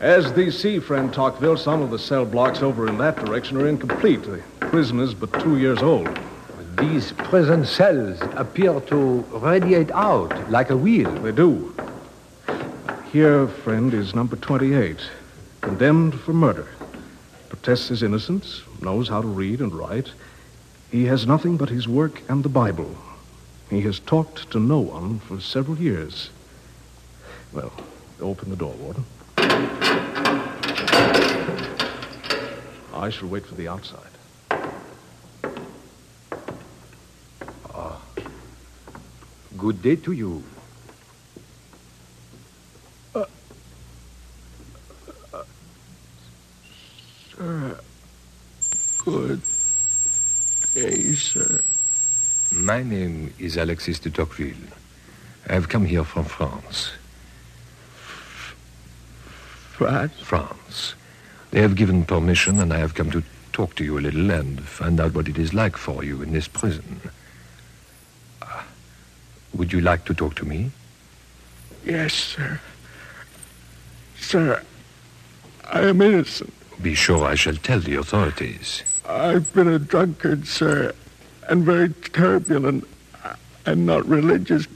As 0.00 0.32
thee 0.32 0.52
see, 0.52 0.78
friend 0.78 1.12
Tocqueville, 1.12 1.56
some 1.56 1.82
of 1.82 1.90
the 1.90 1.98
cell 1.98 2.24
blocks 2.24 2.62
over 2.62 2.86
in 2.86 2.98
that 2.98 3.16
direction 3.16 3.56
are 3.56 3.66
incomplete. 3.66 4.22
The 4.22 4.40
prison 4.60 5.00
is 5.00 5.12
but 5.12 5.32
two 5.40 5.58
years 5.58 5.82
old. 5.82 6.08
These 6.78 7.10
prison 7.10 7.66
cells 7.66 8.20
appear 8.36 8.78
to 8.78 9.24
radiate 9.32 9.90
out 9.90 10.48
like 10.52 10.70
a 10.70 10.76
wheel. 10.76 11.10
They 11.10 11.32
do. 11.32 11.74
Here, 13.10 13.48
friend, 13.48 13.92
is 13.92 14.14
number 14.14 14.36
28, 14.36 15.00
condemned 15.62 16.14
for 16.20 16.32
murder. 16.32 16.68
Protests 17.48 17.88
his 17.88 18.04
innocence, 18.04 18.62
knows 18.80 19.08
how 19.08 19.20
to 19.20 19.26
read 19.26 19.60
and 19.60 19.74
write. 19.74 20.12
He 20.92 21.06
has 21.06 21.26
nothing 21.26 21.56
but 21.56 21.70
his 21.70 21.88
work 21.88 22.22
and 22.28 22.44
the 22.44 22.48
Bible. 22.48 22.96
He 23.68 23.80
has 23.80 23.98
talked 23.98 24.48
to 24.52 24.60
no 24.60 24.78
one 24.78 25.18
for 25.18 25.40
several 25.40 25.76
years. 25.76 26.30
Well, 27.52 27.72
open 28.20 28.50
the 28.50 28.56
door, 28.56 28.74
Warden. 28.74 29.04
I 33.08 33.10
shall 33.10 33.28
wait 33.28 33.46
for 33.46 33.54
the 33.54 33.68
outside. 33.68 34.14
Ah. 37.74 37.98
Good 39.56 39.80
day 39.80 39.96
to 39.96 40.12
you. 40.12 40.42
Sir. 47.32 47.80
Good 49.06 49.40
day, 50.74 51.14
sir. 51.14 51.60
My 52.52 52.82
name 52.82 53.32
is 53.38 53.56
Alexis 53.56 54.00
de 54.00 54.10
Tocqueville. 54.10 54.68
I 55.48 55.54
have 55.54 55.70
come 55.70 55.86
here 55.86 56.04
from 56.04 56.26
France. 56.26 56.90
France? 59.78 60.12
France. 60.20 60.94
They 61.50 61.60
have 61.62 61.76
given 61.76 62.04
permission, 62.04 62.60
and 62.60 62.72
I 62.72 62.78
have 62.78 62.94
come 62.94 63.10
to 63.10 63.22
talk 63.52 63.74
to 63.76 63.84
you 63.84 63.98
a 63.98 64.00
little 64.00 64.30
and 64.30 64.60
find 64.60 65.00
out 65.00 65.14
what 65.14 65.28
it 65.28 65.38
is 65.38 65.54
like 65.54 65.76
for 65.76 66.04
you 66.04 66.22
in 66.22 66.32
this 66.32 66.46
prison. 66.46 67.00
Uh, 68.42 68.62
would 69.54 69.72
you 69.72 69.80
like 69.80 70.04
to 70.04 70.14
talk 70.14 70.34
to 70.36 70.44
me? 70.44 70.70
Yes, 71.84 72.12
sir. 72.12 72.60
Sir, 74.18 74.62
I 75.64 75.80
am 75.80 76.02
innocent. 76.02 76.52
Be 76.82 76.94
sure 76.94 77.24
I 77.24 77.34
shall 77.34 77.56
tell 77.56 77.80
the 77.80 77.94
authorities. 77.94 78.82
I've 79.08 79.52
been 79.54 79.68
a 79.68 79.78
drunkard, 79.78 80.46
sir, 80.46 80.94
and 81.48 81.64
very 81.64 81.88
turbulent 81.88 82.86
and 83.64 83.86
not 83.86 84.06
religious, 84.06 84.66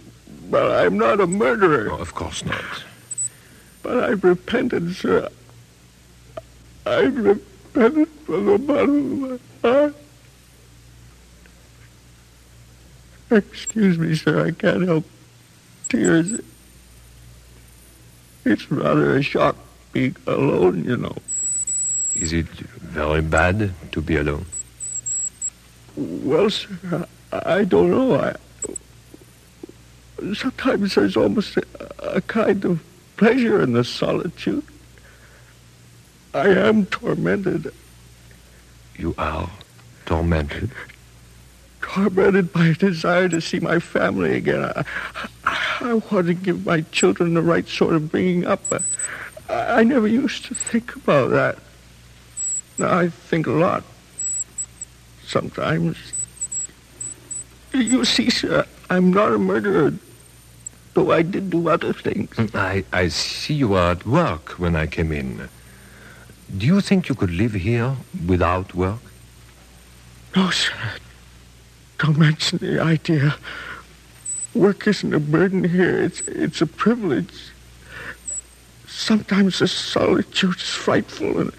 but 0.51 0.71
I'm 0.73 0.99
not 0.99 1.21
a 1.21 1.27
murderer. 1.27 1.91
Oh, 1.93 1.99
of 1.99 2.15
course 2.15 2.45
not. 2.45 2.83
But 3.83 4.03
I've 4.03 4.25
repented, 4.25 4.97
sir. 4.97 5.29
I've 6.85 7.17
repented 7.17 8.09
from 8.27 8.47
the 8.47 8.59
bottom 8.59 9.25
of 9.25 9.41
my 9.63 9.71
heart. 9.71 9.95
Excuse 13.31 13.99
me, 13.99 14.15
sir, 14.15 14.47
I 14.47 14.51
can't 14.51 14.83
help 14.83 15.05
tears. 15.89 16.41
It's 18.45 18.71
rather 18.71 19.17
a 19.17 19.23
shock 19.23 19.57
being 19.93 20.17
alone, 20.27 20.85
you 20.85 20.97
know. 20.97 21.17
Is 22.15 22.33
it 22.33 22.47
very 22.47 23.23
bad 23.23 23.73
to 23.93 24.01
be 24.03 24.17
alone? 24.17 24.45
Well, 25.97 26.51
sir, 26.51 27.07
I, 27.33 27.61
I 27.61 27.65
don't 27.65 27.91
know. 27.91 28.17
I, 28.17 28.35
sometimes 30.35 30.95
there's 30.95 31.17
almost 31.17 31.57
a, 31.57 31.63
a 32.17 32.21
kind 32.23 32.65
of 32.65 32.83
pleasure 33.17 33.63
in 33.63 33.73
the 33.73 33.85
solitude. 33.85 34.65
I 36.35 36.49
am 36.49 36.87
tormented. 36.87 37.73
You 38.97 39.15
are 39.19 39.51
tormented? 40.07 40.71
Tormented 41.83 42.53
by 42.53 42.69
a 42.69 42.75
desire 42.75 43.29
to 43.29 43.41
see 43.41 43.61
my 43.61 43.79
family 43.79 44.37
again. 44.37 44.65
I, 44.65 44.85
I, 45.45 45.77
I 45.81 45.95
want 45.95 46.29
to 46.29 46.35
give 46.35 46.65
my 46.65 46.83
children 46.93 47.35
the 47.35 47.43
right 47.43 47.69
sort 47.69 47.95
of 47.95 48.11
bringing 48.11 48.47
up. 48.47 48.63
I, 49.49 49.81
I 49.81 49.85
never 49.85 50.07
used 50.07 50.47
to 50.47 50.55
think 50.55 50.97
about 50.97 51.31
that. 51.31 51.59
Now 52.79 52.99
I 52.99 53.09
think 53.09 53.47
a 53.47 53.53
lot. 53.53 53.85
Sometimes. 55.27 55.97
You 57.75 58.05
see, 58.05 58.31
sir, 58.31 58.67
I'm 58.91 59.13
not 59.13 59.33
a 59.33 59.39
murderer, 59.39 59.95
though 60.95 61.11
I 61.11 61.23
did 61.23 61.51
do 61.51 61.69
other 61.69 61.93
things. 61.93 62.35
I, 62.55 62.85
I 62.93 63.09
see 63.09 63.55
you 63.55 63.75
are 63.75 63.93
at 63.93 64.07
work 64.07 64.51
when 64.59 64.77
I 64.77 64.87
came 64.87 65.13
in. 65.13 65.49
Do 66.57 66.67
you 66.67 66.81
think 66.81 67.09
you 67.09 67.15
could 67.15 67.31
live 67.31 67.55
here 67.55 67.97
without 68.27 68.75
work? 68.75 69.01
No, 70.37 70.51
sir. 70.51 70.73
Don't 71.99 72.19
mention 72.19 72.59
the 72.59 72.81
idea. 72.81 73.37
Work 74.55 74.87
isn't 74.87 75.15
a 75.15 75.21
burden 75.21 75.65
here. 75.65 76.03
It's, 76.03 76.21
it's 76.23 76.61
a 76.61 76.67
privilege. 76.67 77.53
Sometimes 78.87 79.61
the 79.61 79.69
solitude 79.69 80.57
is 80.57 80.69
frightful, 80.69 81.41
and, 81.41 81.53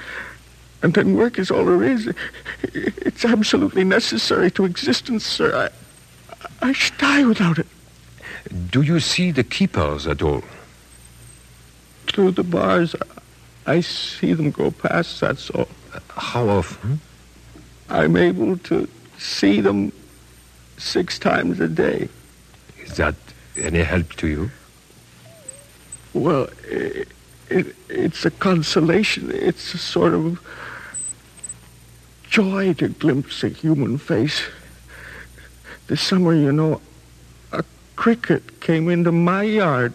and 0.83 0.93
then 0.93 1.15
work 1.15 1.39
is 1.39 1.49
all 1.49 1.65
there 1.65 1.83
is. 1.83 2.13
It's 2.73 3.25
absolutely 3.25 3.83
necessary 3.83 4.51
to 4.51 4.65
existence, 4.65 5.25
sir. 5.25 5.71
I, 6.61 6.67
I 6.67 6.73
should 6.73 6.97
die 6.99 7.23
without 7.23 7.57
it. 7.57 7.67
Do 8.69 8.83
you 8.83 8.99
see 8.99 9.31
the 9.31 9.43
keepers 9.43 10.05
at 10.05 10.21
all? 10.21 10.43
Through 12.07 12.31
the 12.31 12.43
bars, 12.43 12.95
I 13.65 13.81
see 13.81 14.33
them 14.33 14.51
go 14.51 14.71
past, 14.71 15.21
that's 15.21 15.49
all. 15.49 15.67
How 16.09 16.49
often? 16.49 16.99
I'm 17.89 18.17
able 18.17 18.57
to 18.57 18.87
see 19.17 19.61
them 19.61 19.91
six 20.77 21.17
times 21.19 21.59
a 21.59 21.67
day. 21.67 22.09
Is 22.79 22.97
that 22.97 23.15
any 23.57 23.83
help 23.83 24.13
to 24.13 24.27
you? 24.27 24.51
Well, 26.13 26.49
it, 26.65 27.07
it, 27.49 27.75
it's 27.89 28.25
a 28.25 28.31
consolation. 28.31 29.31
It's 29.31 29.73
a 29.73 29.77
sort 29.77 30.13
of 30.13 30.39
joy 32.29 32.73
to 32.73 32.89
glimpse 32.89 33.43
a 33.43 33.49
human 33.49 33.97
face. 33.97 34.41
This 35.87 36.01
summer, 36.01 36.33
you 36.33 36.51
know, 36.51 36.81
a 37.51 37.63
cricket 37.95 38.59
came 38.59 38.89
into 38.89 39.11
my 39.11 39.43
yard. 39.43 39.93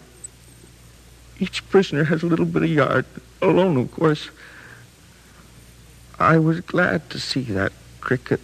Each 1.39 1.67
prisoner 1.69 2.05
has 2.05 2.23
a 2.23 2.27
little 2.27 2.45
bit 2.45 2.63
of 2.63 2.69
yard, 2.69 3.05
alone, 3.41 3.77
of 3.77 3.91
course. 3.91 4.29
I 6.19 6.37
was 6.37 6.59
glad 6.61 7.09
to 7.11 7.19
see 7.19 7.43
that 7.43 7.71
cricket. 8.01 8.41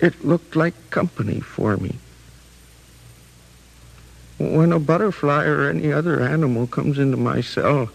It 0.00 0.24
looked 0.24 0.56
like 0.56 0.90
company 0.90 1.40
for 1.40 1.76
me. 1.76 1.96
When 4.38 4.72
a 4.72 4.78
butterfly 4.78 5.44
or 5.44 5.68
any 5.68 5.92
other 5.92 6.20
animal 6.22 6.66
comes 6.66 6.98
into 6.98 7.16
my 7.16 7.42
cell, 7.42 7.90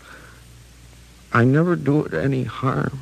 I 1.33 1.43
never 1.43 1.75
do 1.75 2.05
it 2.05 2.13
any 2.13 2.43
harm. 2.43 2.99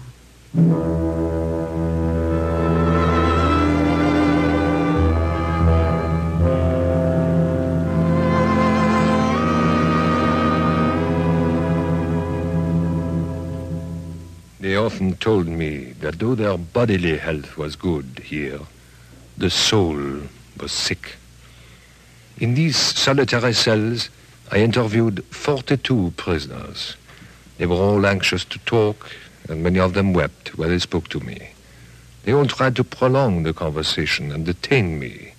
They 14.64 14.78
often 14.78 15.18
told 15.18 15.46
me 15.48 15.92
that 16.00 16.20
though 16.20 16.36
their 16.36 16.58
bodily 16.58 17.18
health 17.18 17.58
was 17.58 17.76
good 17.76 18.22
here, 18.24 18.62
the 19.38 19.50
soul 19.50 20.22
was 20.58 20.72
sick. 20.72 21.18
In 22.38 22.54
these 22.54 22.78
solitary 22.78 23.52
cells, 23.52 24.10
I 24.54 24.60
interviewed 24.60 25.26
42 25.26 26.14
prisoners. 26.16 26.96
They 27.58 27.66
were 27.66 27.76
all 27.76 28.06
anxious 28.06 28.46
to 28.46 28.60
talk, 28.60 29.12
and 29.50 29.62
many 29.62 29.80
of 29.80 29.96
them 29.96 30.14
wept 30.14 30.58
while 30.58 30.70
they 30.70 30.80
spoke 30.80 31.10
to 31.10 31.20
me. 31.20 31.50
They 32.24 32.34
all 32.34 32.46
tried 32.46 32.78
to 32.78 32.86
prolong 32.86 33.44
the 33.44 33.52
conversation 33.52 34.32
and 34.32 34.46
detain 34.46 34.98
me. 34.98 35.34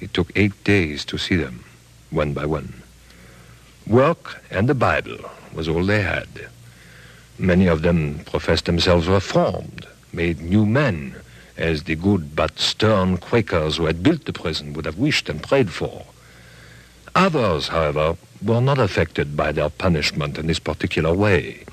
It 0.00 0.14
took 0.14 0.32
eight 0.34 0.64
days 0.64 1.04
to 1.04 1.18
see 1.18 1.36
them, 1.36 1.62
one 2.08 2.32
by 2.32 2.46
one. 2.46 2.82
Work 3.86 4.42
and 4.50 4.66
the 4.66 4.74
Bible 4.74 5.18
was 5.52 5.68
all 5.68 5.84
they 5.84 6.00
had. 6.00 6.48
Many 7.38 7.66
of 7.66 7.82
them 7.82 8.20
professed 8.24 8.64
themselves 8.64 9.08
reformed, 9.08 9.86
made 10.12 10.40
new 10.40 10.64
men, 10.64 11.16
as 11.56 11.82
the 11.82 11.94
good 11.94 12.34
but 12.34 12.58
stern 12.58 13.18
Quakers 13.18 13.76
who 13.76 13.86
had 13.86 14.02
built 14.02 14.24
the 14.24 14.32
prison 14.32 14.72
would 14.72 14.86
have 14.86 14.98
wished 14.98 15.28
and 15.28 15.42
prayed 15.42 15.70
for. 15.70 16.06
Others, 17.14 17.68
however, 17.68 18.16
were 18.42 18.60
not 18.60 18.78
affected 18.78 19.36
by 19.36 19.52
their 19.52 19.70
punishment 19.70 20.38
in 20.38 20.46
this 20.46 20.58
particular 20.58 21.14
way. 21.14 21.64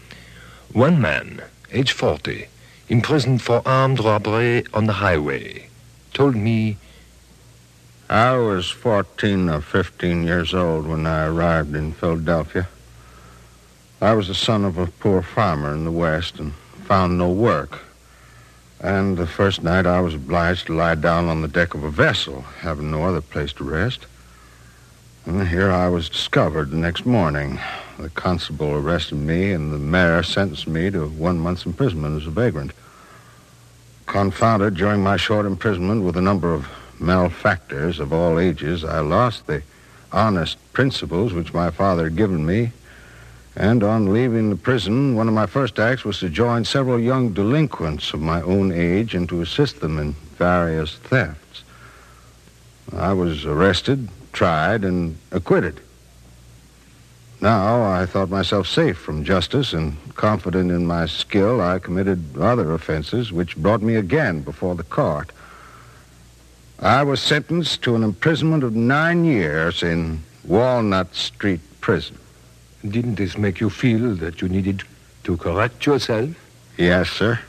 One 0.71 0.99
man, 1.01 1.41
age 1.71 1.91
40, 1.91 2.47
imprisoned 2.89 3.41
for 3.41 3.61
armed 3.65 3.99
robbery 4.03 4.65
on 4.73 4.85
the 4.85 4.93
highway, 4.93 5.67
told 6.13 6.35
me 6.35 6.77
I 8.09 8.35
was 8.37 8.69
14 8.69 9.49
or 9.49 9.61
15 9.61 10.23
years 10.23 10.53
old 10.53 10.87
when 10.87 11.07
I 11.07 11.25
arrived 11.25 11.75
in 11.75 11.93
Philadelphia. 11.93 12.67
I 14.03 14.13
was 14.15 14.27
the 14.27 14.35
son 14.35 14.65
of 14.65 14.77
a 14.77 14.87
poor 14.87 15.21
farmer 15.21 15.73
in 15.73 15.85
the 15.85 15.91
West 15.91 16.37
and 16.37 16.53
found 16.87 17.17
no 17.17 17.31
work. 17.31 17.79
And 18.81 19.15
the 19.15 19.25
first 19.25 19.63
night 19.63 19.85
I 19.85 20.01
was 20.01 20.13
obliged 20.13 20.67
to 20.67 20.75
lie 20.75 20.95
down 20.95 21.29
on 21.29 21.41
the 21.41 21.47
deck 21.47 21.73
of 21.73 21.85
a 21.85 21.89
vessel, 21.89 22.41
having 22.41 22.91
no 22.91 23.05
other 23.05 23.21
place 23.21 23.53
to 23.53 23.63
rest. 23.63 24.05
And 25.25 25.47
here 25.47 25.71
I 25.71 25.87
was 25.87 26.09
discovered 26.09 26.69
the 26.69 26.75
next 26.75 27.05
morning. 27.05 27.61
The 27.97 28.09
constable 28.09 28.73
arrested 28.73 29.15
me, 29.15 29.53
and 29.53 29.71
the 29.71 29.77
mayor 29.77 30.21
sentenced 30.21 30.67
me 30.67 30.91
to 30.91 31.07
one 31.07 31.39
month's 31.39 31.65
imprisonment 31.65 32.21
as 32.21 32.27
a 32.27 32.31
vagrant. 32.31 32.73
Confounded 34.05 34.75
during 34.75 35.01
my 35.01 35.15
short 35.15 35.45
imprisonment 35.45 36.03
with 36.03 36.17
a 36.17 36.21
number 36.21 36.53
of 36.53 36.67
malefactors 36.99 38.01
of 38.01 38.11
all 38.11 38.37
ages, 38.37 38.83
I 38.83 38.99
lost 38.99 39.47
the 39.47 39.63
honest 40.11 40.57
principles 40.73 41.31
which 41.31 41.53
my 41.53 41.71
father 41.71 42.03
had 42.03 42.17
given 42.17 42.45
me. 42.45 42.73
And 43.55 43.83
on 43.83 44.11
leaving 44.11 44.49
the 44.49 44.55
prison, 44.55 45.15
one 45.15 45.27
of 45.27 45.33
my 45.33 45.45
first 45.45 45.77
acts 45.77 46.03
was 46.03 46.19
to 46.19 46.29
join 46.29 46.65
several 46.65 46.99
young 46.99 47.33
delinquents 47.33 48.13
of 48.13 48.19
my 48.19 48.41
own 48.41 48.71
age 48.71 49.13
and 49.13 49.29
to 49.29 49.41
assist 49.41 49.79
them 49.79 49.99
in 49.99 50.13
various 50.37 50.95
thefts. 50.95 51.63
I 52.91 53.13
was 53.13 53.45
arrested, 53.45 54.09
tried, 54.31 54.83
and 54.83 55.17
acquitted. 55.31 55.79
Now 57.41 57.83
I 57.83 58.05
thought 58.05 58.29
myself 58.29 58.67
safe 58.67 58.97
from 58.97 59.23
justice, 59.23 59.73
and 59.73 59.97
confident 60.15 60.71
in 60.71 60.87
my 60.87 61.05
skill, 61.05 61.61
I 61.61 61.77
committed 61.77 62.37
other 62.37 62.73
offenses 62.73 63.31
which 63.31 63.57
brought 63.57 63.81
me 63.81 63.95
again 63.95 64.41
before 64.41 64.75
the 64.75 64.83
court. 64.83 65.31
I 66.79 67.03
was 67.03 67.21
sentenced 67.21 67.81
to 67.83 67.95
an 67.95 68.03
imprisonment 68.03 68.63
of 68.63 68.75
nine 68.75 69.25
years 69.25 69.83
in 69.83 70.23
Walnut 70.43 71.13
Street 71.13 71.59
Prison. 71.81 72.17
Didn't 72.87 73.15
this 73.15 73.37
make 73.37 73.59
you 73.59 73.69
feel 73.69 74.15
that 74.15 74.41
you 74.41 74.49
needed 74.49 74.83
To 75.23 75.37
correct 75.37 75.85
yourself? 75.85 76.29
Yes, 76.77 77.09
sir. 77.09 77.39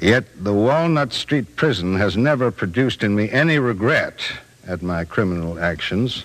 Yet 0.00 0.24
the 0.42 0.52
Walnut 0.52 1.12
Street 1.12 1.56
prison 1.56 1.96
has 1.96 2.16
never 2.16 2.50
produced 2.50 3.02
in 3.02 3.14
me 3.14 3.28
any 3.30 3.58
regret 3.58 4.20
at 4.66 4.82
my 4.82 5.04
criminal 5.04 5.58
actions. 5.58 6.24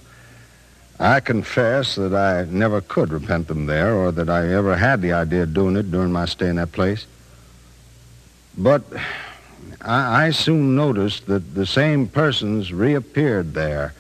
I 0.99 1.19
confess 1.19 1.95
that 1.95 2.13
I 2.13 2.45
never 2.51 2.81
could 2.81 3.11
repent 3.11 3.47
them 3.47 3.65
there, 3.65 3.95
or 3.95 4.11
that 4.11 4.29
I 4.29 4.53
ever 4.53 4.75
had 4.75 5.01
the 5.01 5.13
idea 5.13 5.43
of 5.43 5.53
doing 5.53 5.77
it 5.77 5.91
during 5.91 6.11
my 6.11 6.25
stay 6.25 6.49
in 6.49 6.57
that 6.57 6.73
place. 6.73 7.05
But 8.57 8.83
I, 9.81 10.25
I 10.25 10.31
soon 10.31 10.75
noticed 10.75 11.27
that 11.27 11.55
the 11.55 11.65
same 11.65 12.07
persons 12.07 12.73
reappeared 12.73 13.53
there, 13.53 13.93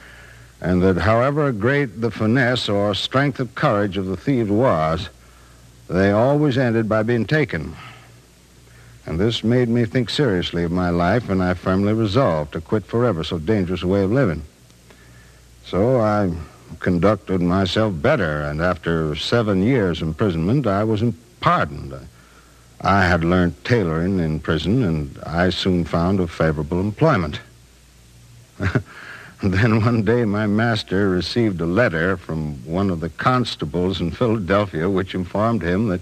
and 0.61 0.81
that 0.81 0.97
however 0.97 1.51
great 1.51 2.01
the 2.01 2.11
finesse 2.11 2.67
or 2.67 2.93
strength 2.93 3.39
of 3.39 3.55
courage 3.55 3.97
of 3.97 4.07
the 4.07 4.17
thieves 4.17 4.49
was, 4.49 5.09
they 5.89 6.11
always 6.11 6.57
ended 6.57 6.89
by 6.89 7.03
being 7.03 7.25
taken. 7.25 7.75
And 9.05 9.19
this 9.19 9.43
made 9.43 9.69
me 9.69 9.85
think 9.85 10.09
seriously 10.09 10.63
of 10.63 10.71
my 10.71 10.89
life, 10.89 11.29
and 11.29 11.41
I 11.41 11.53
firmly 11.53 11.93
resolved 11.93 12.53
to 12.53 12.61
quit 12.61 12.85
forever 12.85 13.23
so 13.23 13.39
dangerous 13.39 13.81
a 13.81 13.87
way 13.87 14.03
of 14.03 14.11
living. 14.11 14.43
So 15.65 15.99
I 15.99 16.31
conducted 16.79 17.41
myself 17.41 17.93
better, 18.01 18.41
and 18.41 18.61
after 18.61 19.15
seven 19.15 19.63
years 19.63 20.01
imprisonment, 20.01 20.67
I 20.67 20.83
was 20.83 21.01
pardoned. 21.39 21.93
I 22.81 23.05
had 23.05 23.23
learned 23.23 23.63
tailoring 23.65 24.19
in 24.19 24.39
prison, 24.39 24.83
and 24.83 25.17
I 25.25 25.49
soon 25.49 25.85
found 25.85 26.19
a 26.19 26.27
favorable 26.27 26.79
employment. 26.79 27.39
then 29.43 29.81
one 29.81 30.03
day 30.03 30.25
my 30.25 30.45
master 30.45 31.09
received 31.09 31.61
a 31.61 31.65
letter 31.65 32.17
from 32.17 32.55
one 32.65 32.89
of 32.89 32.99
the 32.99 33.09
constables 33.09 34.01
in 34.01 34.11
Philadelphia 34.11 34.89
which 34.89 35.15
informed 35.15 35.61
him 35.61 35.87
that 35.87 36.01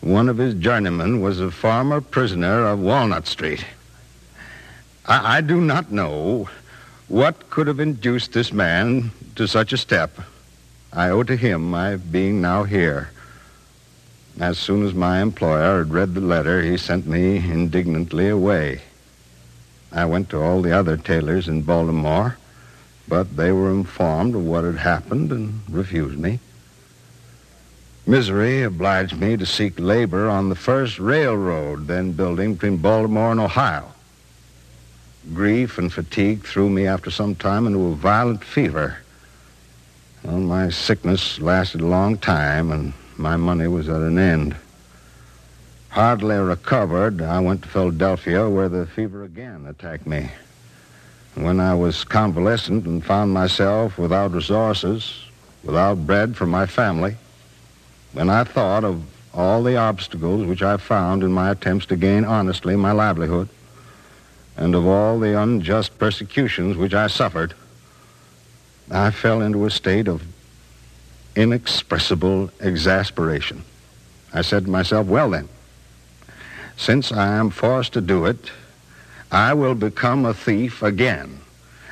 one 0.00 0.28
of 0.28 0.38
his 0.38 0.54
journeymen 0.54 1.20
was 1.20 1.38
a 1.38 1.52
former 1.52 2.00
prisoner 2.00 2.66
of 2.66 2.80
Walnut 2.80 3.28
Street. 3.28 3.64
I, 5.06 5.36
I 5.36 5.40
do 5.40 5.60
not 5.60 5.92
know 5.92 6.48
what 7.06 7.48
could 7.48 7.68
have 7.68 7.78
induced 7.78 8.32
this 8.32 8.52
man 8.52 9.12
to 9.36 9.46
such 9.46 9.72
a 9.72 9.78
step. 9.78 10.18
I 10.92 11.10
owe 11.10 11.22
to 11.22 11.36
him 11.36 11.70
my 11.70 11.94
being 11.94 12.40
now 12.40 12.64
here. 12.64 13.10
As 14.40 14.58
soon 14.58 14.84
as 14.84 14.94
my 14.94 15.22
employer 15.22 15.78
had 15.78 15.92
read 15.92 16.14
the 16.14 16.20
letter, 16.20 16.60
he 16.60 16.76
sent 16.76 17.06
me 17.06 17.36
indignantly 17.36 18.28
away. 18.28 18.80
I 19.92 20.06
went 20.06 20.28
to 20.30 20.42
all 20.42 20.60
the 20.60 20.72
other 20.72 20.96
tailors 20.96 21.46
in 21.46 21.62
Baltimore, 21.62 22.36
but 23.08 23.36
they 23.36 23.52
were 23.52 23.70
informed 23.70 24.34
of 24.34 24.44
what 24.44 24.64
had 24.64 24.76
happened 24.76 25.32
and 25.32 25.60
refused 25.68 26.18
me. 26.18 26.38
Misery 28.06 28.62
obliged 28.62 29.18
me 29.18 29.36
to 29.36 29.44
seek 29.44 29.78
labor 29.78 30.28
on 30.28 30.48
the 30.48 30.54
first 30.54 30.98
railroad 30.98 31.86
then 31.86 32.12
building 32.12 32.54
between 32.54 32.78
Baltimore 32.78 33.32
and 33.32 33.40
Ohio. 33.40 33.92
Grief 35.34 35.76
and 35.76 35.92
fatigue 35.92 36.42
threw 36.42 36.70
me 36.70 36.86
after 36.86 37.10
some 37.10 37.34
time 37.34 37.66
into 37.66 37.88
a 37.88 37.94
violent 37.94 38.42
fever. 38.42 38.98
Well, 40.22 40.38
my 40.38 40.70
sickness 40.70 41.38
lasted 41.38 41.80
a 41.82 41.86
long 41.86 42.16
time, 42.16 42.72
and 42.72 42.92
my 43.18 43.36
money 43.36 43.68
was 43.68 43.88
at 43.88 44.00
an 44.00 44.18
end. 44.18 44.56
Hardly 45.90 46.36
recovered, 46.36 47.20
I 47.20 47.40
went 47.40 47.62
to 47.62 47.68
Philadelphia 47.68 48.48
where 48.48 48.68
the 48.68 48.86
fever 48.86 49.24
again 49.24 49.66
attacked 49.66 50.06
me. 50.06 50.30
When 51.38 51.60
I 51.60 51.72
was 51.72 52.02
convalescent 52.02 52.84
and 52.84 53.04
found 53.04 53.32
myself 53.32 53.96
without 53.96 54.32
resources, 54.32 55.22
without 55.62 56.04
bread 56.04 56.36
for 56.36 56.46
my 56.46 56.66
family, 56.66 57.14
when 58.12 58.28
I 58.28 58.42
thought 58.42 58.82
of 58.82 59.04
all 59.32 59.62
the 59.62 59.76
obstacles 59.76 60.44
which 60.46 60.62
I 60.62 60.78
found 60.78 61.22
in 61.22 61.30
my 61.30 61.52
attempts 61.52 61.86
to 61.86 61.96
gain 61.96 62.24
honestly 62.24 62.74
my 62.74 62.90
livelihood, 62.90 63.48
and 64.56 64.74
of 64.74 64.88
all 64.88 65.20
the 65.20 65.40
unjust 65.40 65.96
persecutions 65.96 66.76
which 66.76 66.92
I 66.92 67.06
suffered, 67.06 67.54
I 68.90 69.12
fell 69.12 69.40
into 69.40 69.64
a 69.64 69.70
state 69.70 70.08
of 70.08 70.24
inexpressible 71.36 72.50
exasperation. 72.58 73.62
I 74.34 74.42
said 74.42 74.64
to 74.64 74.70
myself, 74.72 75.06
well 75.06 75.30
then, 75.30 75.48
since 76.76 77.12
I 77.12 77.28
am 77.28 77.50
forced 77.50 77.92
to 77.92 78.00
do 78.00 78.26
it, 78.26 78.50
I 79.30 79.54
will 79.54 79.74
become 79.74 80.24
a 80.24 80.34
thief 80.34 80.82
again. 80.82 81.40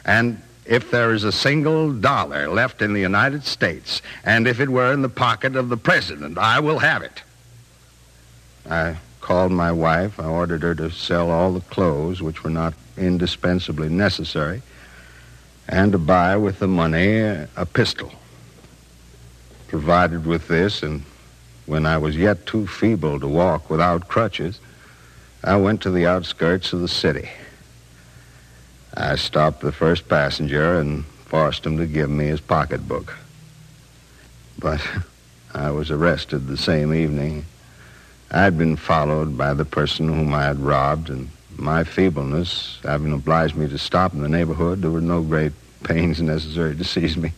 And 0.05 0.41
if 0.65 0.91
there 0.91 1.13
is 1.13 1.25
a 1.25 1.33
single 1.33 1.93
dollar 1.93 2.49
left 2.49 2.83
in 2.83 2.93
the 2.93 3.01
United 3.01 3.45
States, 3.45 4.03
and 4.25 4.47
if 4.47 4.61
it 4.61 4.69
were 4.69 4.93
in 4.93 5.03
the 5.03 5.09
pocket 5.09 5.57
of 5.57 5.69
the 5.69 5.77
president, 5.77 6.39
I 6.39 6.61
will 6.61 6.79
have 6.79 7.03
it. 7.03 7.23
I 8.69 8.97
called 9.21 9.53
my 9.53 9.73
wife. 9.73 10.19
I 10.19 10.25
ordered 10.25 10.63
her 10.63 10.75
to 10.77 10.91
sell 10.91 11.31
all 11.31 11.53
the 11.53 11.61
clothes 11.61 12.23
which 12.23 12.43
were 12.43 12.51
not 12.51 12.75
indispensably 12.97 13.89
necessary, 13.89 14.63
and 15.69 15.93
to 15.93 15.99
buy 15.99 16.37
with 16.37 16.59
the 16.59 16.69
money 16.69 17.19
a 17.19 17.67
pistol. 17.73 18.13
Provided 19.69 20.27
with 20.27 20.49
this, 20.49 20.83
and 20.83 21.03
when 21.67 21.87
I 21.87 21.99
was 21.99 22.17
yet 22.17 22.47
too 22.47 22.67
feeble 22.67 23.21
to 23.21 23.27
walk 23.27 23.69
without 23.69 24.09
crutches, 24.09 24.61
I 25.47 25.55
went 25.55 25.81
to 25.83 25.93
the 25.93 26.07
outskirts 26.07 26.73
of 26.73 26.81
the 26.81 26.89
city. 26.89 27.29
I 28.95 29.15
stopped 29.15 29.61
the 29.61 29.71
first 29.71 30.09
passenger 30.09 30.81
and 30.81 31.05
forced 31.05 31.65
him 31.65 31.79
to 31.79 31.87
give 31.87 32.11
me 32.11 32.27
his 32.27 32.41
pocketbook. 32.41 33.17
But 34.59 34.85
I 35.55 35.71
was 35.71 35.93
arrested 35.93 36.49
the 36.49 36.57
same 36.57 36.93
evening. 36.93 37.47
I'd 38.33 38.59
been 38.59 38.75
followed 38.75 39.39
by 39.39 39.55
the 39.55 39.65
person 39.65 40.09
whom 40.09 40.35
I 40.35 40.43
had 40.43 40.59
robbed, 40.59 41.11
and 41.11 41.31
my 41.57 41.85
feebleness 41.85 42.81
having 42.83 43.13
obliged 43.13 43.55
me 43.55 43.69
to 43.69 43.79
stop 43.79 44.15
in 44.15 44.23
the 44.23 44.29
neighborhood, 44.29 44.83
there 44.83 44.91
were 44.91 45.01
no 45.01 45.23
great 45.23 45.53
pains 45.85 46.21
necessary 46.21 46.75
to 46.75 46.85
seize 46.85 47.17
me. 47.17 47.31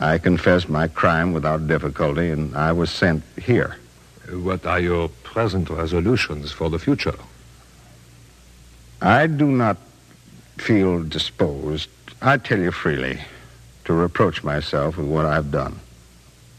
I 0.00 0.18
confessed 0.18 0.68
my 0.68 0.88
crime 0.88 1.32
without 1.32 1.68
difficulty, 1.68 2.30
and 2.30 2.56
I 2.56 2.72
was 2.72 2.90
sent 2.90 3.22
here. 3.40 3.76
What 4.32 4.64
are 4.64 4.80
your 4.80 5.10
present 5.24 5.68
resolutions 5.68 6.52
for 6.52 6.70
the 6.70 6.78
future? 6.78 7.14
I 9.02 9.26
do 9.26 9.46
not 9.46 9.76
feel 10.56 11.02
disposed, 11.02 11.90
I 12.22 12.38
tell 12.38 12.58
you 12.58 12.72
freely, 12.72 13.20
to 13.84 13.92
reproach 13.92 14.42
myself 14.42 14.96
with 14.96 15.06
what 15.06 15.26
I've 15.26 15.50
done, 15.50 15.80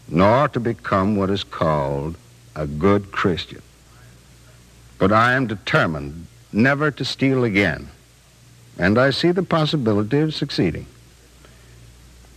nor 0.08 0.50
to 0.50 0.60
become 0.60 1.16
what 1.16 1.32
is 1.32 1.44
called 1.44 2.16
a 2.56 2.68
good 2.68 3.12
Christian. 3.12 3.64
But 5.00 5.12
I 5.12 5.34
am 5.34 5.48
determined 5.48 6.28
never 6.52 6.92
to 6.92 7.04
steal 7.04 7.44
again, 7.44 7.90
and 8.78 9.00
I 9.00 9.10
see 9.10 9.32
the 9.32 9.42
possibility 9.42 10.20
of 10.20 10.36
succeeding. 10.36 10.86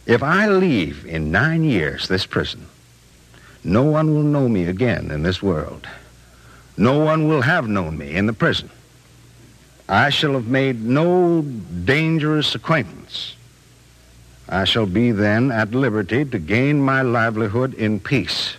If 0.06 0.22
I 0.22 0.48
leave 0.48 1.04
in 1.04 1.30
nine 1.30 1.62
years 1.62 2.08
this 2.08 2.24
prison, 2.24 2.68
no 3.66 3.82
one 3.82 4.14
will 4.14 4.22
know 4.22 4.48
me 4.48 4.66
again 4.66 5.10
in 5.10 5.24
this 5.24 5.42
world. 5.42 5.88
No 6.76 7.00
one 7.00 7.26
will 7.26 7.42
have 7.42 7.68
known 7.68 7.98
me 7.98 8.14
in 8.14 8.26
the 8.26 8.32
prison. 8.32 8.70
I 9.88 10.10
shall 10.10 10.34
have 10.34 10.46
made 10.46 10.84
no 10.84 11.42
dangerous 11.42 12.54
acquaintance. 12.54 13.34
I 14.48 14.64
shall 14.64 14.86
be 14.86 15.10
then 15.10 15.50
at 15.50 15.72
liberty 15.72 16.24
to 16.24 16.38
gain 16.38 16.80
my 16.80 17.02
livelihood 17.02 17.74
in 17.74 17.98
peace. 17.98 18.56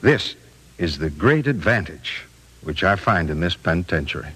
This 0.00 0.34
is 0.76 0.98
the 0.98 1.10
great 1.10 1.46
advantage 1.46 2.24
which 2.62 2.82
I 2.82 2.96
find 2.96 3.30
in 3.30 3.38
this 3.38 3.54
penitentiary. 3.54 4.32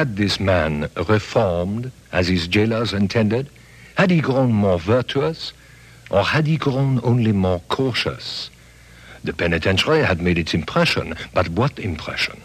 Had 0.00 0.16
this 0.16 0.40
man 0.40 0.88
reformed 0.96 1.92
as 2.10 2.26
his 2.26 2.48
jailers 2.48 2.94
intended? 2.94 3.50
Had 3.96 4.10
he 4.10 4.22
grown 4.22 4.50
more 4.50 4.78
virtuous? 4.78 5.52
Or 6.08 6.24
had 6.24 6.46
he 6.46 6.56
grown 6.56 7.02
only 7.04 7.32
more 7.32 7.60
cautious? 7.68 8.48
The 9.24 9.34
penitentiary 9.34 10.02
had 10.02 10.22
made 10.22 10.38
its 10.38 10.54
impression, 10.54 11.16
but 11.34 11.50
what 11.50 11.78
impression? 11.78 12.40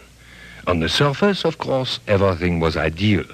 On 0.66 0.80
the 0.80 0.90
surface, 0.90 1.46
of 1.46 1.56
course, 1.56 1.98
everything 2.06 2.60
was 2.60 2.76
ideal. 2.76 3.24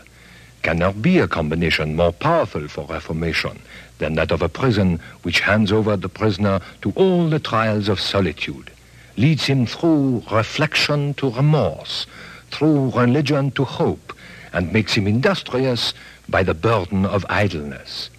Can 0.62 0.78
there 0.78 0.92
be 0.92 1.18
a 1.18 1.26
combination 1.26 1.96
more 1.96 2.12
powerful 2.12 2.68
for 2.68 2.86
reformation 2.86 3.58
than 3.98 4.14
that 4.14 4.30
of 4.30 4.40
a 4.40 4.48
prison 4.48 5.00
which 5.22 5.40
hands 5.40 5.72
over 5.72 5.96
the 5.96 6.08
prisoner 6.08 6.60
to 6.82 6.92
all 6.94 7.28
the 7.28 7.40
trials 7.40 7.88
of 7.88 7.98
solitude, 7.98 8.70
leads 9.16 9.46
him 9.46 9.66
through 9.66 10.22
reflection 10.30 11.12
to 11.14 11.28
remorse, 11.28 12.06
through 12.52 12.90
religion 12.90 13.50
to 13.52 13.64
hope, 13.64 14.12
and 14.52 14.72
makes 14.72 14.92
him 14.94 15.06
industrious 15.06 15.94
by 16.28 16.42
the 16.42 16.54
burden 16.54 17.04
of 17.04 17.26
idleness. 17.28 18.10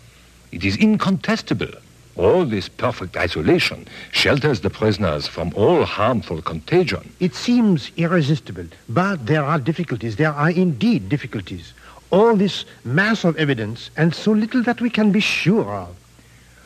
It 0.51 0.65
is 0.65 0.75
incontestable 0.75 1.73
All 2.15 2.45
this 2.45 2.69
perfect 2.69 3.17
isolation 3.17 3.87
shelters 4.11 4.61
the 4.61 4.69
prisoners 4.69 5.25
from 5.25 5.51
all 5.55 5.83
harmful 5.83 6.41
contagion. 6.43 7.11
It 7.19 7.33
seems 7.33 7.89
irresistible, 7.97 8.65
but 8.87 9.25
there 9.25 9.43
are 9.43 9.57
difficulties. 9.57 10.17
There 10.17 10.31
are 10.31 10.51
indeed 10.51 11.09
difficulties. 11.09 11.73
All 12.11 12.35
this 12.35 12.65
mass 12.83 13.23
of 13.23 13.35
evidence 13.37 13.89
and 13.97 14.13
so 14.13 14.31
little 14.31 14.61
that 14.63 14.79
we 14.79 14.91
can 14.91 15.11
be 15.11 15.19
sure 15.19 15.73
of. 15.73 15.95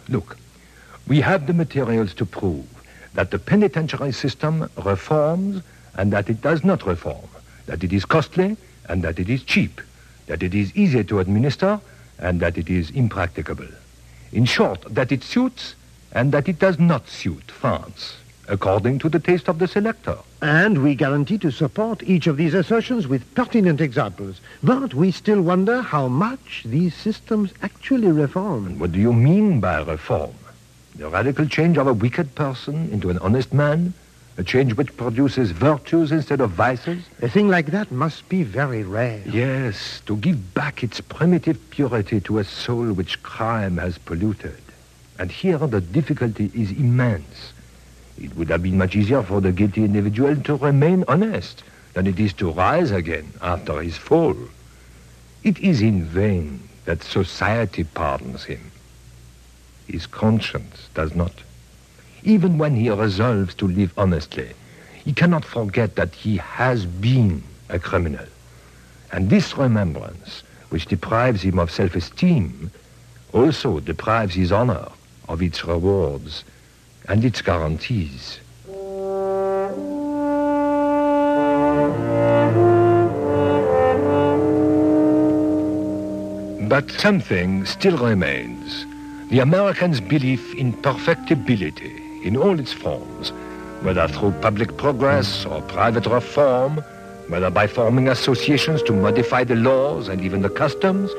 Look, 0.09 0.37
we 1.07 1.21
have 1.21 1.47
the 1.47 1.53
materials 1.53 2.13
to 2.15 2.25
prove 2.25 2.67
that 3.13 3.31
the 3.31 3.39
penitentiary 3.39 4.11
system 4.11 4.69
reforms 4.83 5.63
and 5.95 6.11
that 6.11 6.29
it 6.29 6.41
does 6.41 6.65
not 6.65 6.85
reform, 6.85 7.29
that 7.67 7.83
it 7.83 7.93
is 7.93 8.03
costly 8.03 8.57
and 8.89 9.03
that 9.03 9.19
it 9.19 9.29
is 9.29 9.43
cheap, 9.43 9.79
that 10.25 10.41
it 10.41 10.53
is 10.53 10.75
easy 10.75 11.03
to 11.03 11.19
administer 11.19 11.79
and 12.19 12.39
that 12.39 12.57
it 12.57 12.69
is 12.69 12.89
impracticable. 12.91 13.67
In 14.31 14.45
short, 14.45 14.81
that 14.93 15.11
it 15.11 15.23
suits 15.23 15.75
and 16.11 16.31
that 16.31 16.49
it 16.49 16.59
does 16.59 16.79
not 16.79 17.07
suit 17.07 17.51
France, 17.51 18.17
according 18.47 18.99
to 18.99 19.09
the 19.09 19.19
taste 19.19 19.47
of 19.47 19.59
the 19.59 19.67
selector. 19.67 20.17
And 20.41 20.83
we 20.83 20.95
guarantee 20.95 21.37
to 21.39 21.51
support 21.51 22.01
each 22.03 22.27
of 22.27 22.37
these 22.37 22.53
assertions 22.53 23.07
with 23.07 23.35
pertinent 23.35 23.81
examples. 23.81 24.39
But 24.63 24.93
we 24.93 25.11
still 25.11 25.41
wonder 25.41 25.81
how 25.81 26.07
much 26.07 26.63
these 26.65 26.95
systems 26.95 27.53
actually 27.61 28.07
reform. 28.07 28.79
What 28.79 28.91
do 28.91 28.99
you 28.99 29.13
mean 29.13 29.59
by 29.59 29.81
reform? 29.81 30.33
The 30.95 31.09
radical 31.09 31.45
change 31.45 31.77
of 31.77 31.87
a 31.87 31.93
wicked 31.93 32.33
person 32.35 32.89
into 32.91 33.09
an 33.09 33.19
honest 33.19 33.53
man? 33.53 33.93
A 34.37 34.43
change 34.43 34.75
which 34.75 34.95
produces 34.95 35.49
virtues 35.49 36.11
instead 36.11 36.41
of 36.41 36.51
vices? 36.51 37.03
A 37.23 37.27
thing 37.27 37.47
like 37.47 37.67
that 37.67 37.91
must 37.91 38.29
be 38.29 38.43
very 38.43 38.83
rare. 38.83 39.23
Yes, 39.25 40.01
to 40.05 40.15
give 40.15 40.53
back 40.53 40.83
its 40.83 41.01
primitive 41.01 41.57
purity 41.71 42.19
to 42.21 42.37
a 42.37 42.43
soul 42.43 42.93
which 42.93 43.23
crime 43.23 43.77
has 43.77 43.97
polluted. 43.97 44.61
And 45.17 45.31
here 45.31 45.57
the 45.57 45.81
difficulty 45.81 46.51
is 46.53 46.71
immense. 46.71 47.51
It 48.21 48.35
would 48.35 48.49
have 48.49 48.61
been 48.61 48.77
much 48.77 48.95
easier 48.95 49.23
for 49.23 49.41
the 49.41 49.51
guilty 49.51 49.83
individual 49.83 50.35
to 50.35 50.55
remain 50.55 51.03
honest 51.07 51.63
than 51.93 52.05
it 52.05 52.19
is 52.19 52.33
to 52.33 52.51
rise 52.51 52.91
again 52.91 53.33
after 53.41 53.81
his 53.81 53.97
fall. 53.97 54.35
It 55.43 55.57
is 55.59 55.81
in 55.81 56.03
vain 56.05 56.67
that 56.85 57.01
society 57.03 57.83
pardons 57.83 58.43
him. 58.43 58.71
His 59.87 60.05
conscience 60.05 60.89
does 60.93 61.15
not. 61.15 61.33
Even 62.27 62.57
when 62.57 62.75
he 62.75 62.89
resolves 62.89 63.55
to 63.55 63.65
live 63.69 63.93
honestly, 63.97 64.49
he 65.05 65.13
cannot 65.13 65.45
forget 65.45 65.95
that 65.95 66.13
he 66.13 66.35
has 66.35 66.85
been 66.85 67.41
a 67.69 67.79
criminal. 67.79 68.25
And 69.13 69.29
this 69.29 69.57
remembrance, 69.57 70.43
which 70.67 70.87
deprives 70.87 71.41
him 71.41 71.57
of 71.57 71.71
self-esteem, 71.71 72.69
also 73.31 73.79
deprives 73.79 74.35
his 74.35 74.51
honor 74.51 74.89
of 75.29 75.41
its 75.41 75.63
rewards 75.63 76.43
and 77.07 77.23
its 77.23 77.41
guarantees. 77.41 78.41
But 86.67 86.91
something 86.91 87.65
still 87.65 87.97
remains. 87.97 88.85
The 89.29 89.39
Americans' 89.39 90.01
belief 90.01 90.53
in 90.55 90.73
perfectibility 90.73 92.03
in 92.23 92.37
all 92.37 92.59
its 92.59 92.73
forms, 92.73 93.31
whether 93.81 94.07
through 94.07 94.31
public 94.41 94.77
progress 94.77 95.45
or 95.45 95.61
private 95.63 96.05
reform, 96.05 96.83
whether 97.29 97.49
by 97.49 97.67
forming 97.67 98.07
associations 98.07 98.81
to 98.83 98.93
modify 98.93 99.43
the 99.43 99.55
laws 99.55 100.07
and 100.07 100.21
even 100.21 100.41
the 100.41 100.49
customs, 100.49 101.11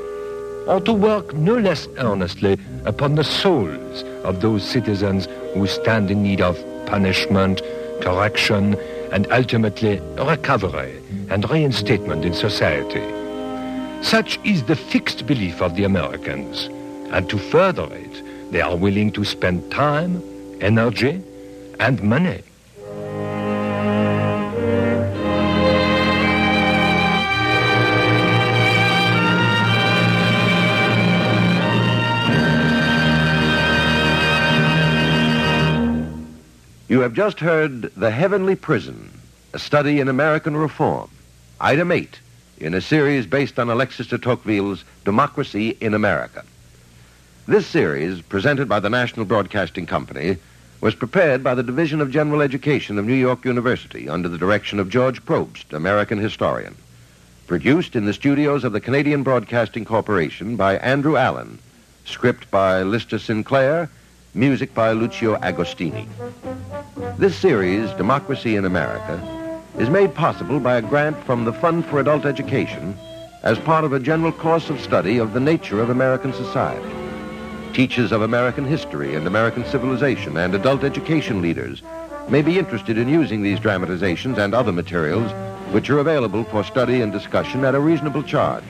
or 0.67 0.81
to 0.81 0.93
work 0.93 1.35
no 1.35 1.57
less 1.57 1.89
earnestly 1.99 2.59
upon 2.85 3.15
the 3.15 3.25
souls 3.25 4.03
of 4.25 4.41
those 4.41 4.63
citizens 4.63 5.27
who 5.55 5.67
stand 5.67 6.11
in 6.11 6.23
need 6.23 6.41
of 6.41 6.59
punishment, 6.87 7.63
correction, 8.01 8.75
and 9.13 9.27
ultimately 9.31 10.01
recovery 10.19 11.01
and 11.31 11.49
reinstatement 11.51 12.25
in 12.25 12.35
society. 12.35 13.05
Such 14.03 14.39
is 14.45 14.65
the 14.65 14.77
fixed 14.77 15.27
belief 15.27 15.61
of 15.61 15.75
the 15.75 15.85
Americans, 15.85 16.69
and 17.13 17.29
to 17.31 17.39
further 17.39 17.89
it, 17.93 18.23
they 18.53 18.61
are 18.61 18.77
willing 18.77 19.11
to 19.13 19.25
spend 19.25 19.71
time, 19.71 20.23
energy, 20.61 21.23
and 21.79 22.03
money. 22.03 22.43
You 36.89 37.01
have 37.01 37.13
just 37.13 37.39
heard 37.39 37.83
The 37.97 38.11
Heavenly 38.11 38.57
Prison, 38.57 39.11
a 39.53 39.59
study 39.59 40.01
in 40.01 40.09
American 40.09 40.57
reform. 40.57 41.11
Item 41.61 41.93
8 41.93 42.19
in 42.61 42.75
a 42.75 42.81
series 42.81 43.27
based 43.27 43.59
on 43.59 43.71
Alexis 43.71 44.07
de 44.09 44.19
Tocqueville's 44.19 44.85
Democracy 45.05 45.77
in 45.81 45.95
America. 45.95 46.45
This 47.49 47.67
series, 47.67 48.21
presented 48.21 48.69
by 48.69 48.79
the 48.79 48.91
National 48.91 49.25
Broadcasting 49.25 49.87
Company, 49.87 50.37
was 50.83 50.95
prepared 50.95 51.43
by 51.43 51.55
the 51.55 51.63
Division 51.63 52.03
of 52.03 52.11
General 52.11 52.43
Education 52.43 52.99
of 52.99 53.07
New 53.07 53.15
York 53.15 53.43
University 53.43 54.07
under 54.07 54.29
the 54.29 54.37
direction 54.37 54.79
of 54.79 54.91
George 54.91 55.25
Probst, 55.25 55.73
American 55.73 56.19
historian. 56.19 56.77
Produced 57.47 57.97
in 57.97 58.05
the 58.05 58.13
studios 58.13 58.65
of 58.65 58.75
the 58.75 58.83
Canadian 58.83 59.23
Broadcasting 59.23 59.87
Corporation 59.87 60.57
by 60.57 60.77
Andrew 60.77 61.17
Allan. 61.17 61.59
Script 62.05 62.51
by 62.51 62.83
Lister 62.83 63.19
Sinclair. 63.19 63.89
Music 64.35 64.75
by 64.75 64.93
Lucio 64.93 65.35
Agostini. 65.37 66.07
This 67.17 67.35
series, 67.35 67.91
Democracy 67.93 68.57
in 68.57 68.67
America, 68.67 69.63
is 69.79 69.89
made 69.89 70.15
possible 70.15 70.61
by 70.61 70.77
a 70.77 70.83
grant 70.83 71.17
from 71.25 71.47
the 71.47 71.55
Fund 71.55 71.87
for 71.87 71.99
Adult 71.99 72.27
Education 72.27 72.95
as 73.43 73.59
part 73.61 73.85
of 73.85 73.95
a 73.95 74.01
general 74.01 74.33
course 74.33 74.69
of 74.69 74.83
study 74.83 75.17
of 75.17 75.33
the 75.33 75.41
nature 75.41 75.81
of 75.81 75.89
American 75.89 76.35
society. 76.35 77.08
Teachers 77.73 78.11
of 78.11 78.23
American 78.23 78.65
history 78.65 79.15
and 79.15 79.27
American 79.27 79.65
civilization 79.65 80.37
and 80.37 80.55
adult 80.55 80.83
education 80.83 81.41
leaders 81.41 81.83
may 82.29 82.43
be 82.43 82.59
interested 82.59 82.99
in 82.99 83.09
using 83.09 83.43
these 83.43 83.61
dramatizations 83.61 84.37
and 84.39 84.55
other 84.55 84.73
materials 84.73 85.31
which 85.73 85.89
are 85.91 85.99
available 85.99 86.45
for 86.45 86.65
study 86.65 87.01
and 87.03 87.13
discussion 87.13 87.65
at 87.65 87.75
a 87.75 87.81
reasonable 87.81 88.23
charge. 88.23 88.65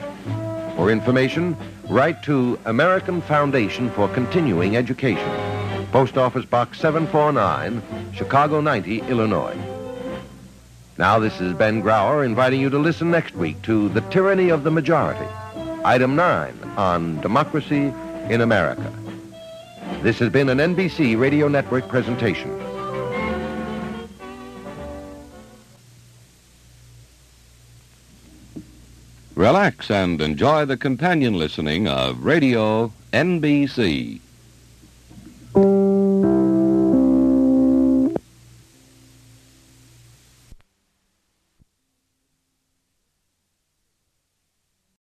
For 0.75 0.91
information, 0.91 1.57
write 1.89 2.21
to 2.23 2.59
American 2.65 3.21
Foundation 3.21 3.89
for 3.89 4.07
Continuing 4.09 4.75
Education, 4.75 5.87
Post 5.91 6.17
Office 6.17 6.45
Box 6.45 6.79
749, 6.79 7.81
Chicago 8.13 8.61
90, 8.61 9.01
Illinois. 9.01 9.57
Now, 10.97 11.17
this 11.17 11.39
is 11.41 11.53
Ben 11.53 11.81
Grauer 11.81 12.25
inviting 12.25 12.61
you 12.61 12.69
to 12.69 12.77
listen 12.77 13.09
next 13.09 13.33
week 13.33 13.61
to 13.63 13.89
The 13.89 14.01
Tyranny 14.01 14.49
of 14.49 14.63
the 14.63 14.71
Majority, 14.71 15.25
Item 15.83 16.15
9 16.15 16.53
on 16.77 17.21
Democracy 17.21 17.93
in 18.29 18.41
America. 18.41 18.93
This 20.01 20.19
has 20.19 20.29
been 20.29 20.49
an 20.49 20.59
NBC 20.59 21.19
Radio 21.19 21.47
Network 21.47 21.87
presentation. 21.87 22.57
Relax 29.35 29.89
and 29.89 30.21
enjoy 30.21 30.65
the 30.65 30.77
companion 30.77 31.37
listening 31.37 31.87
of 31.87 32.23
Radio 32.23 32.91
NBC. 33.13 34.19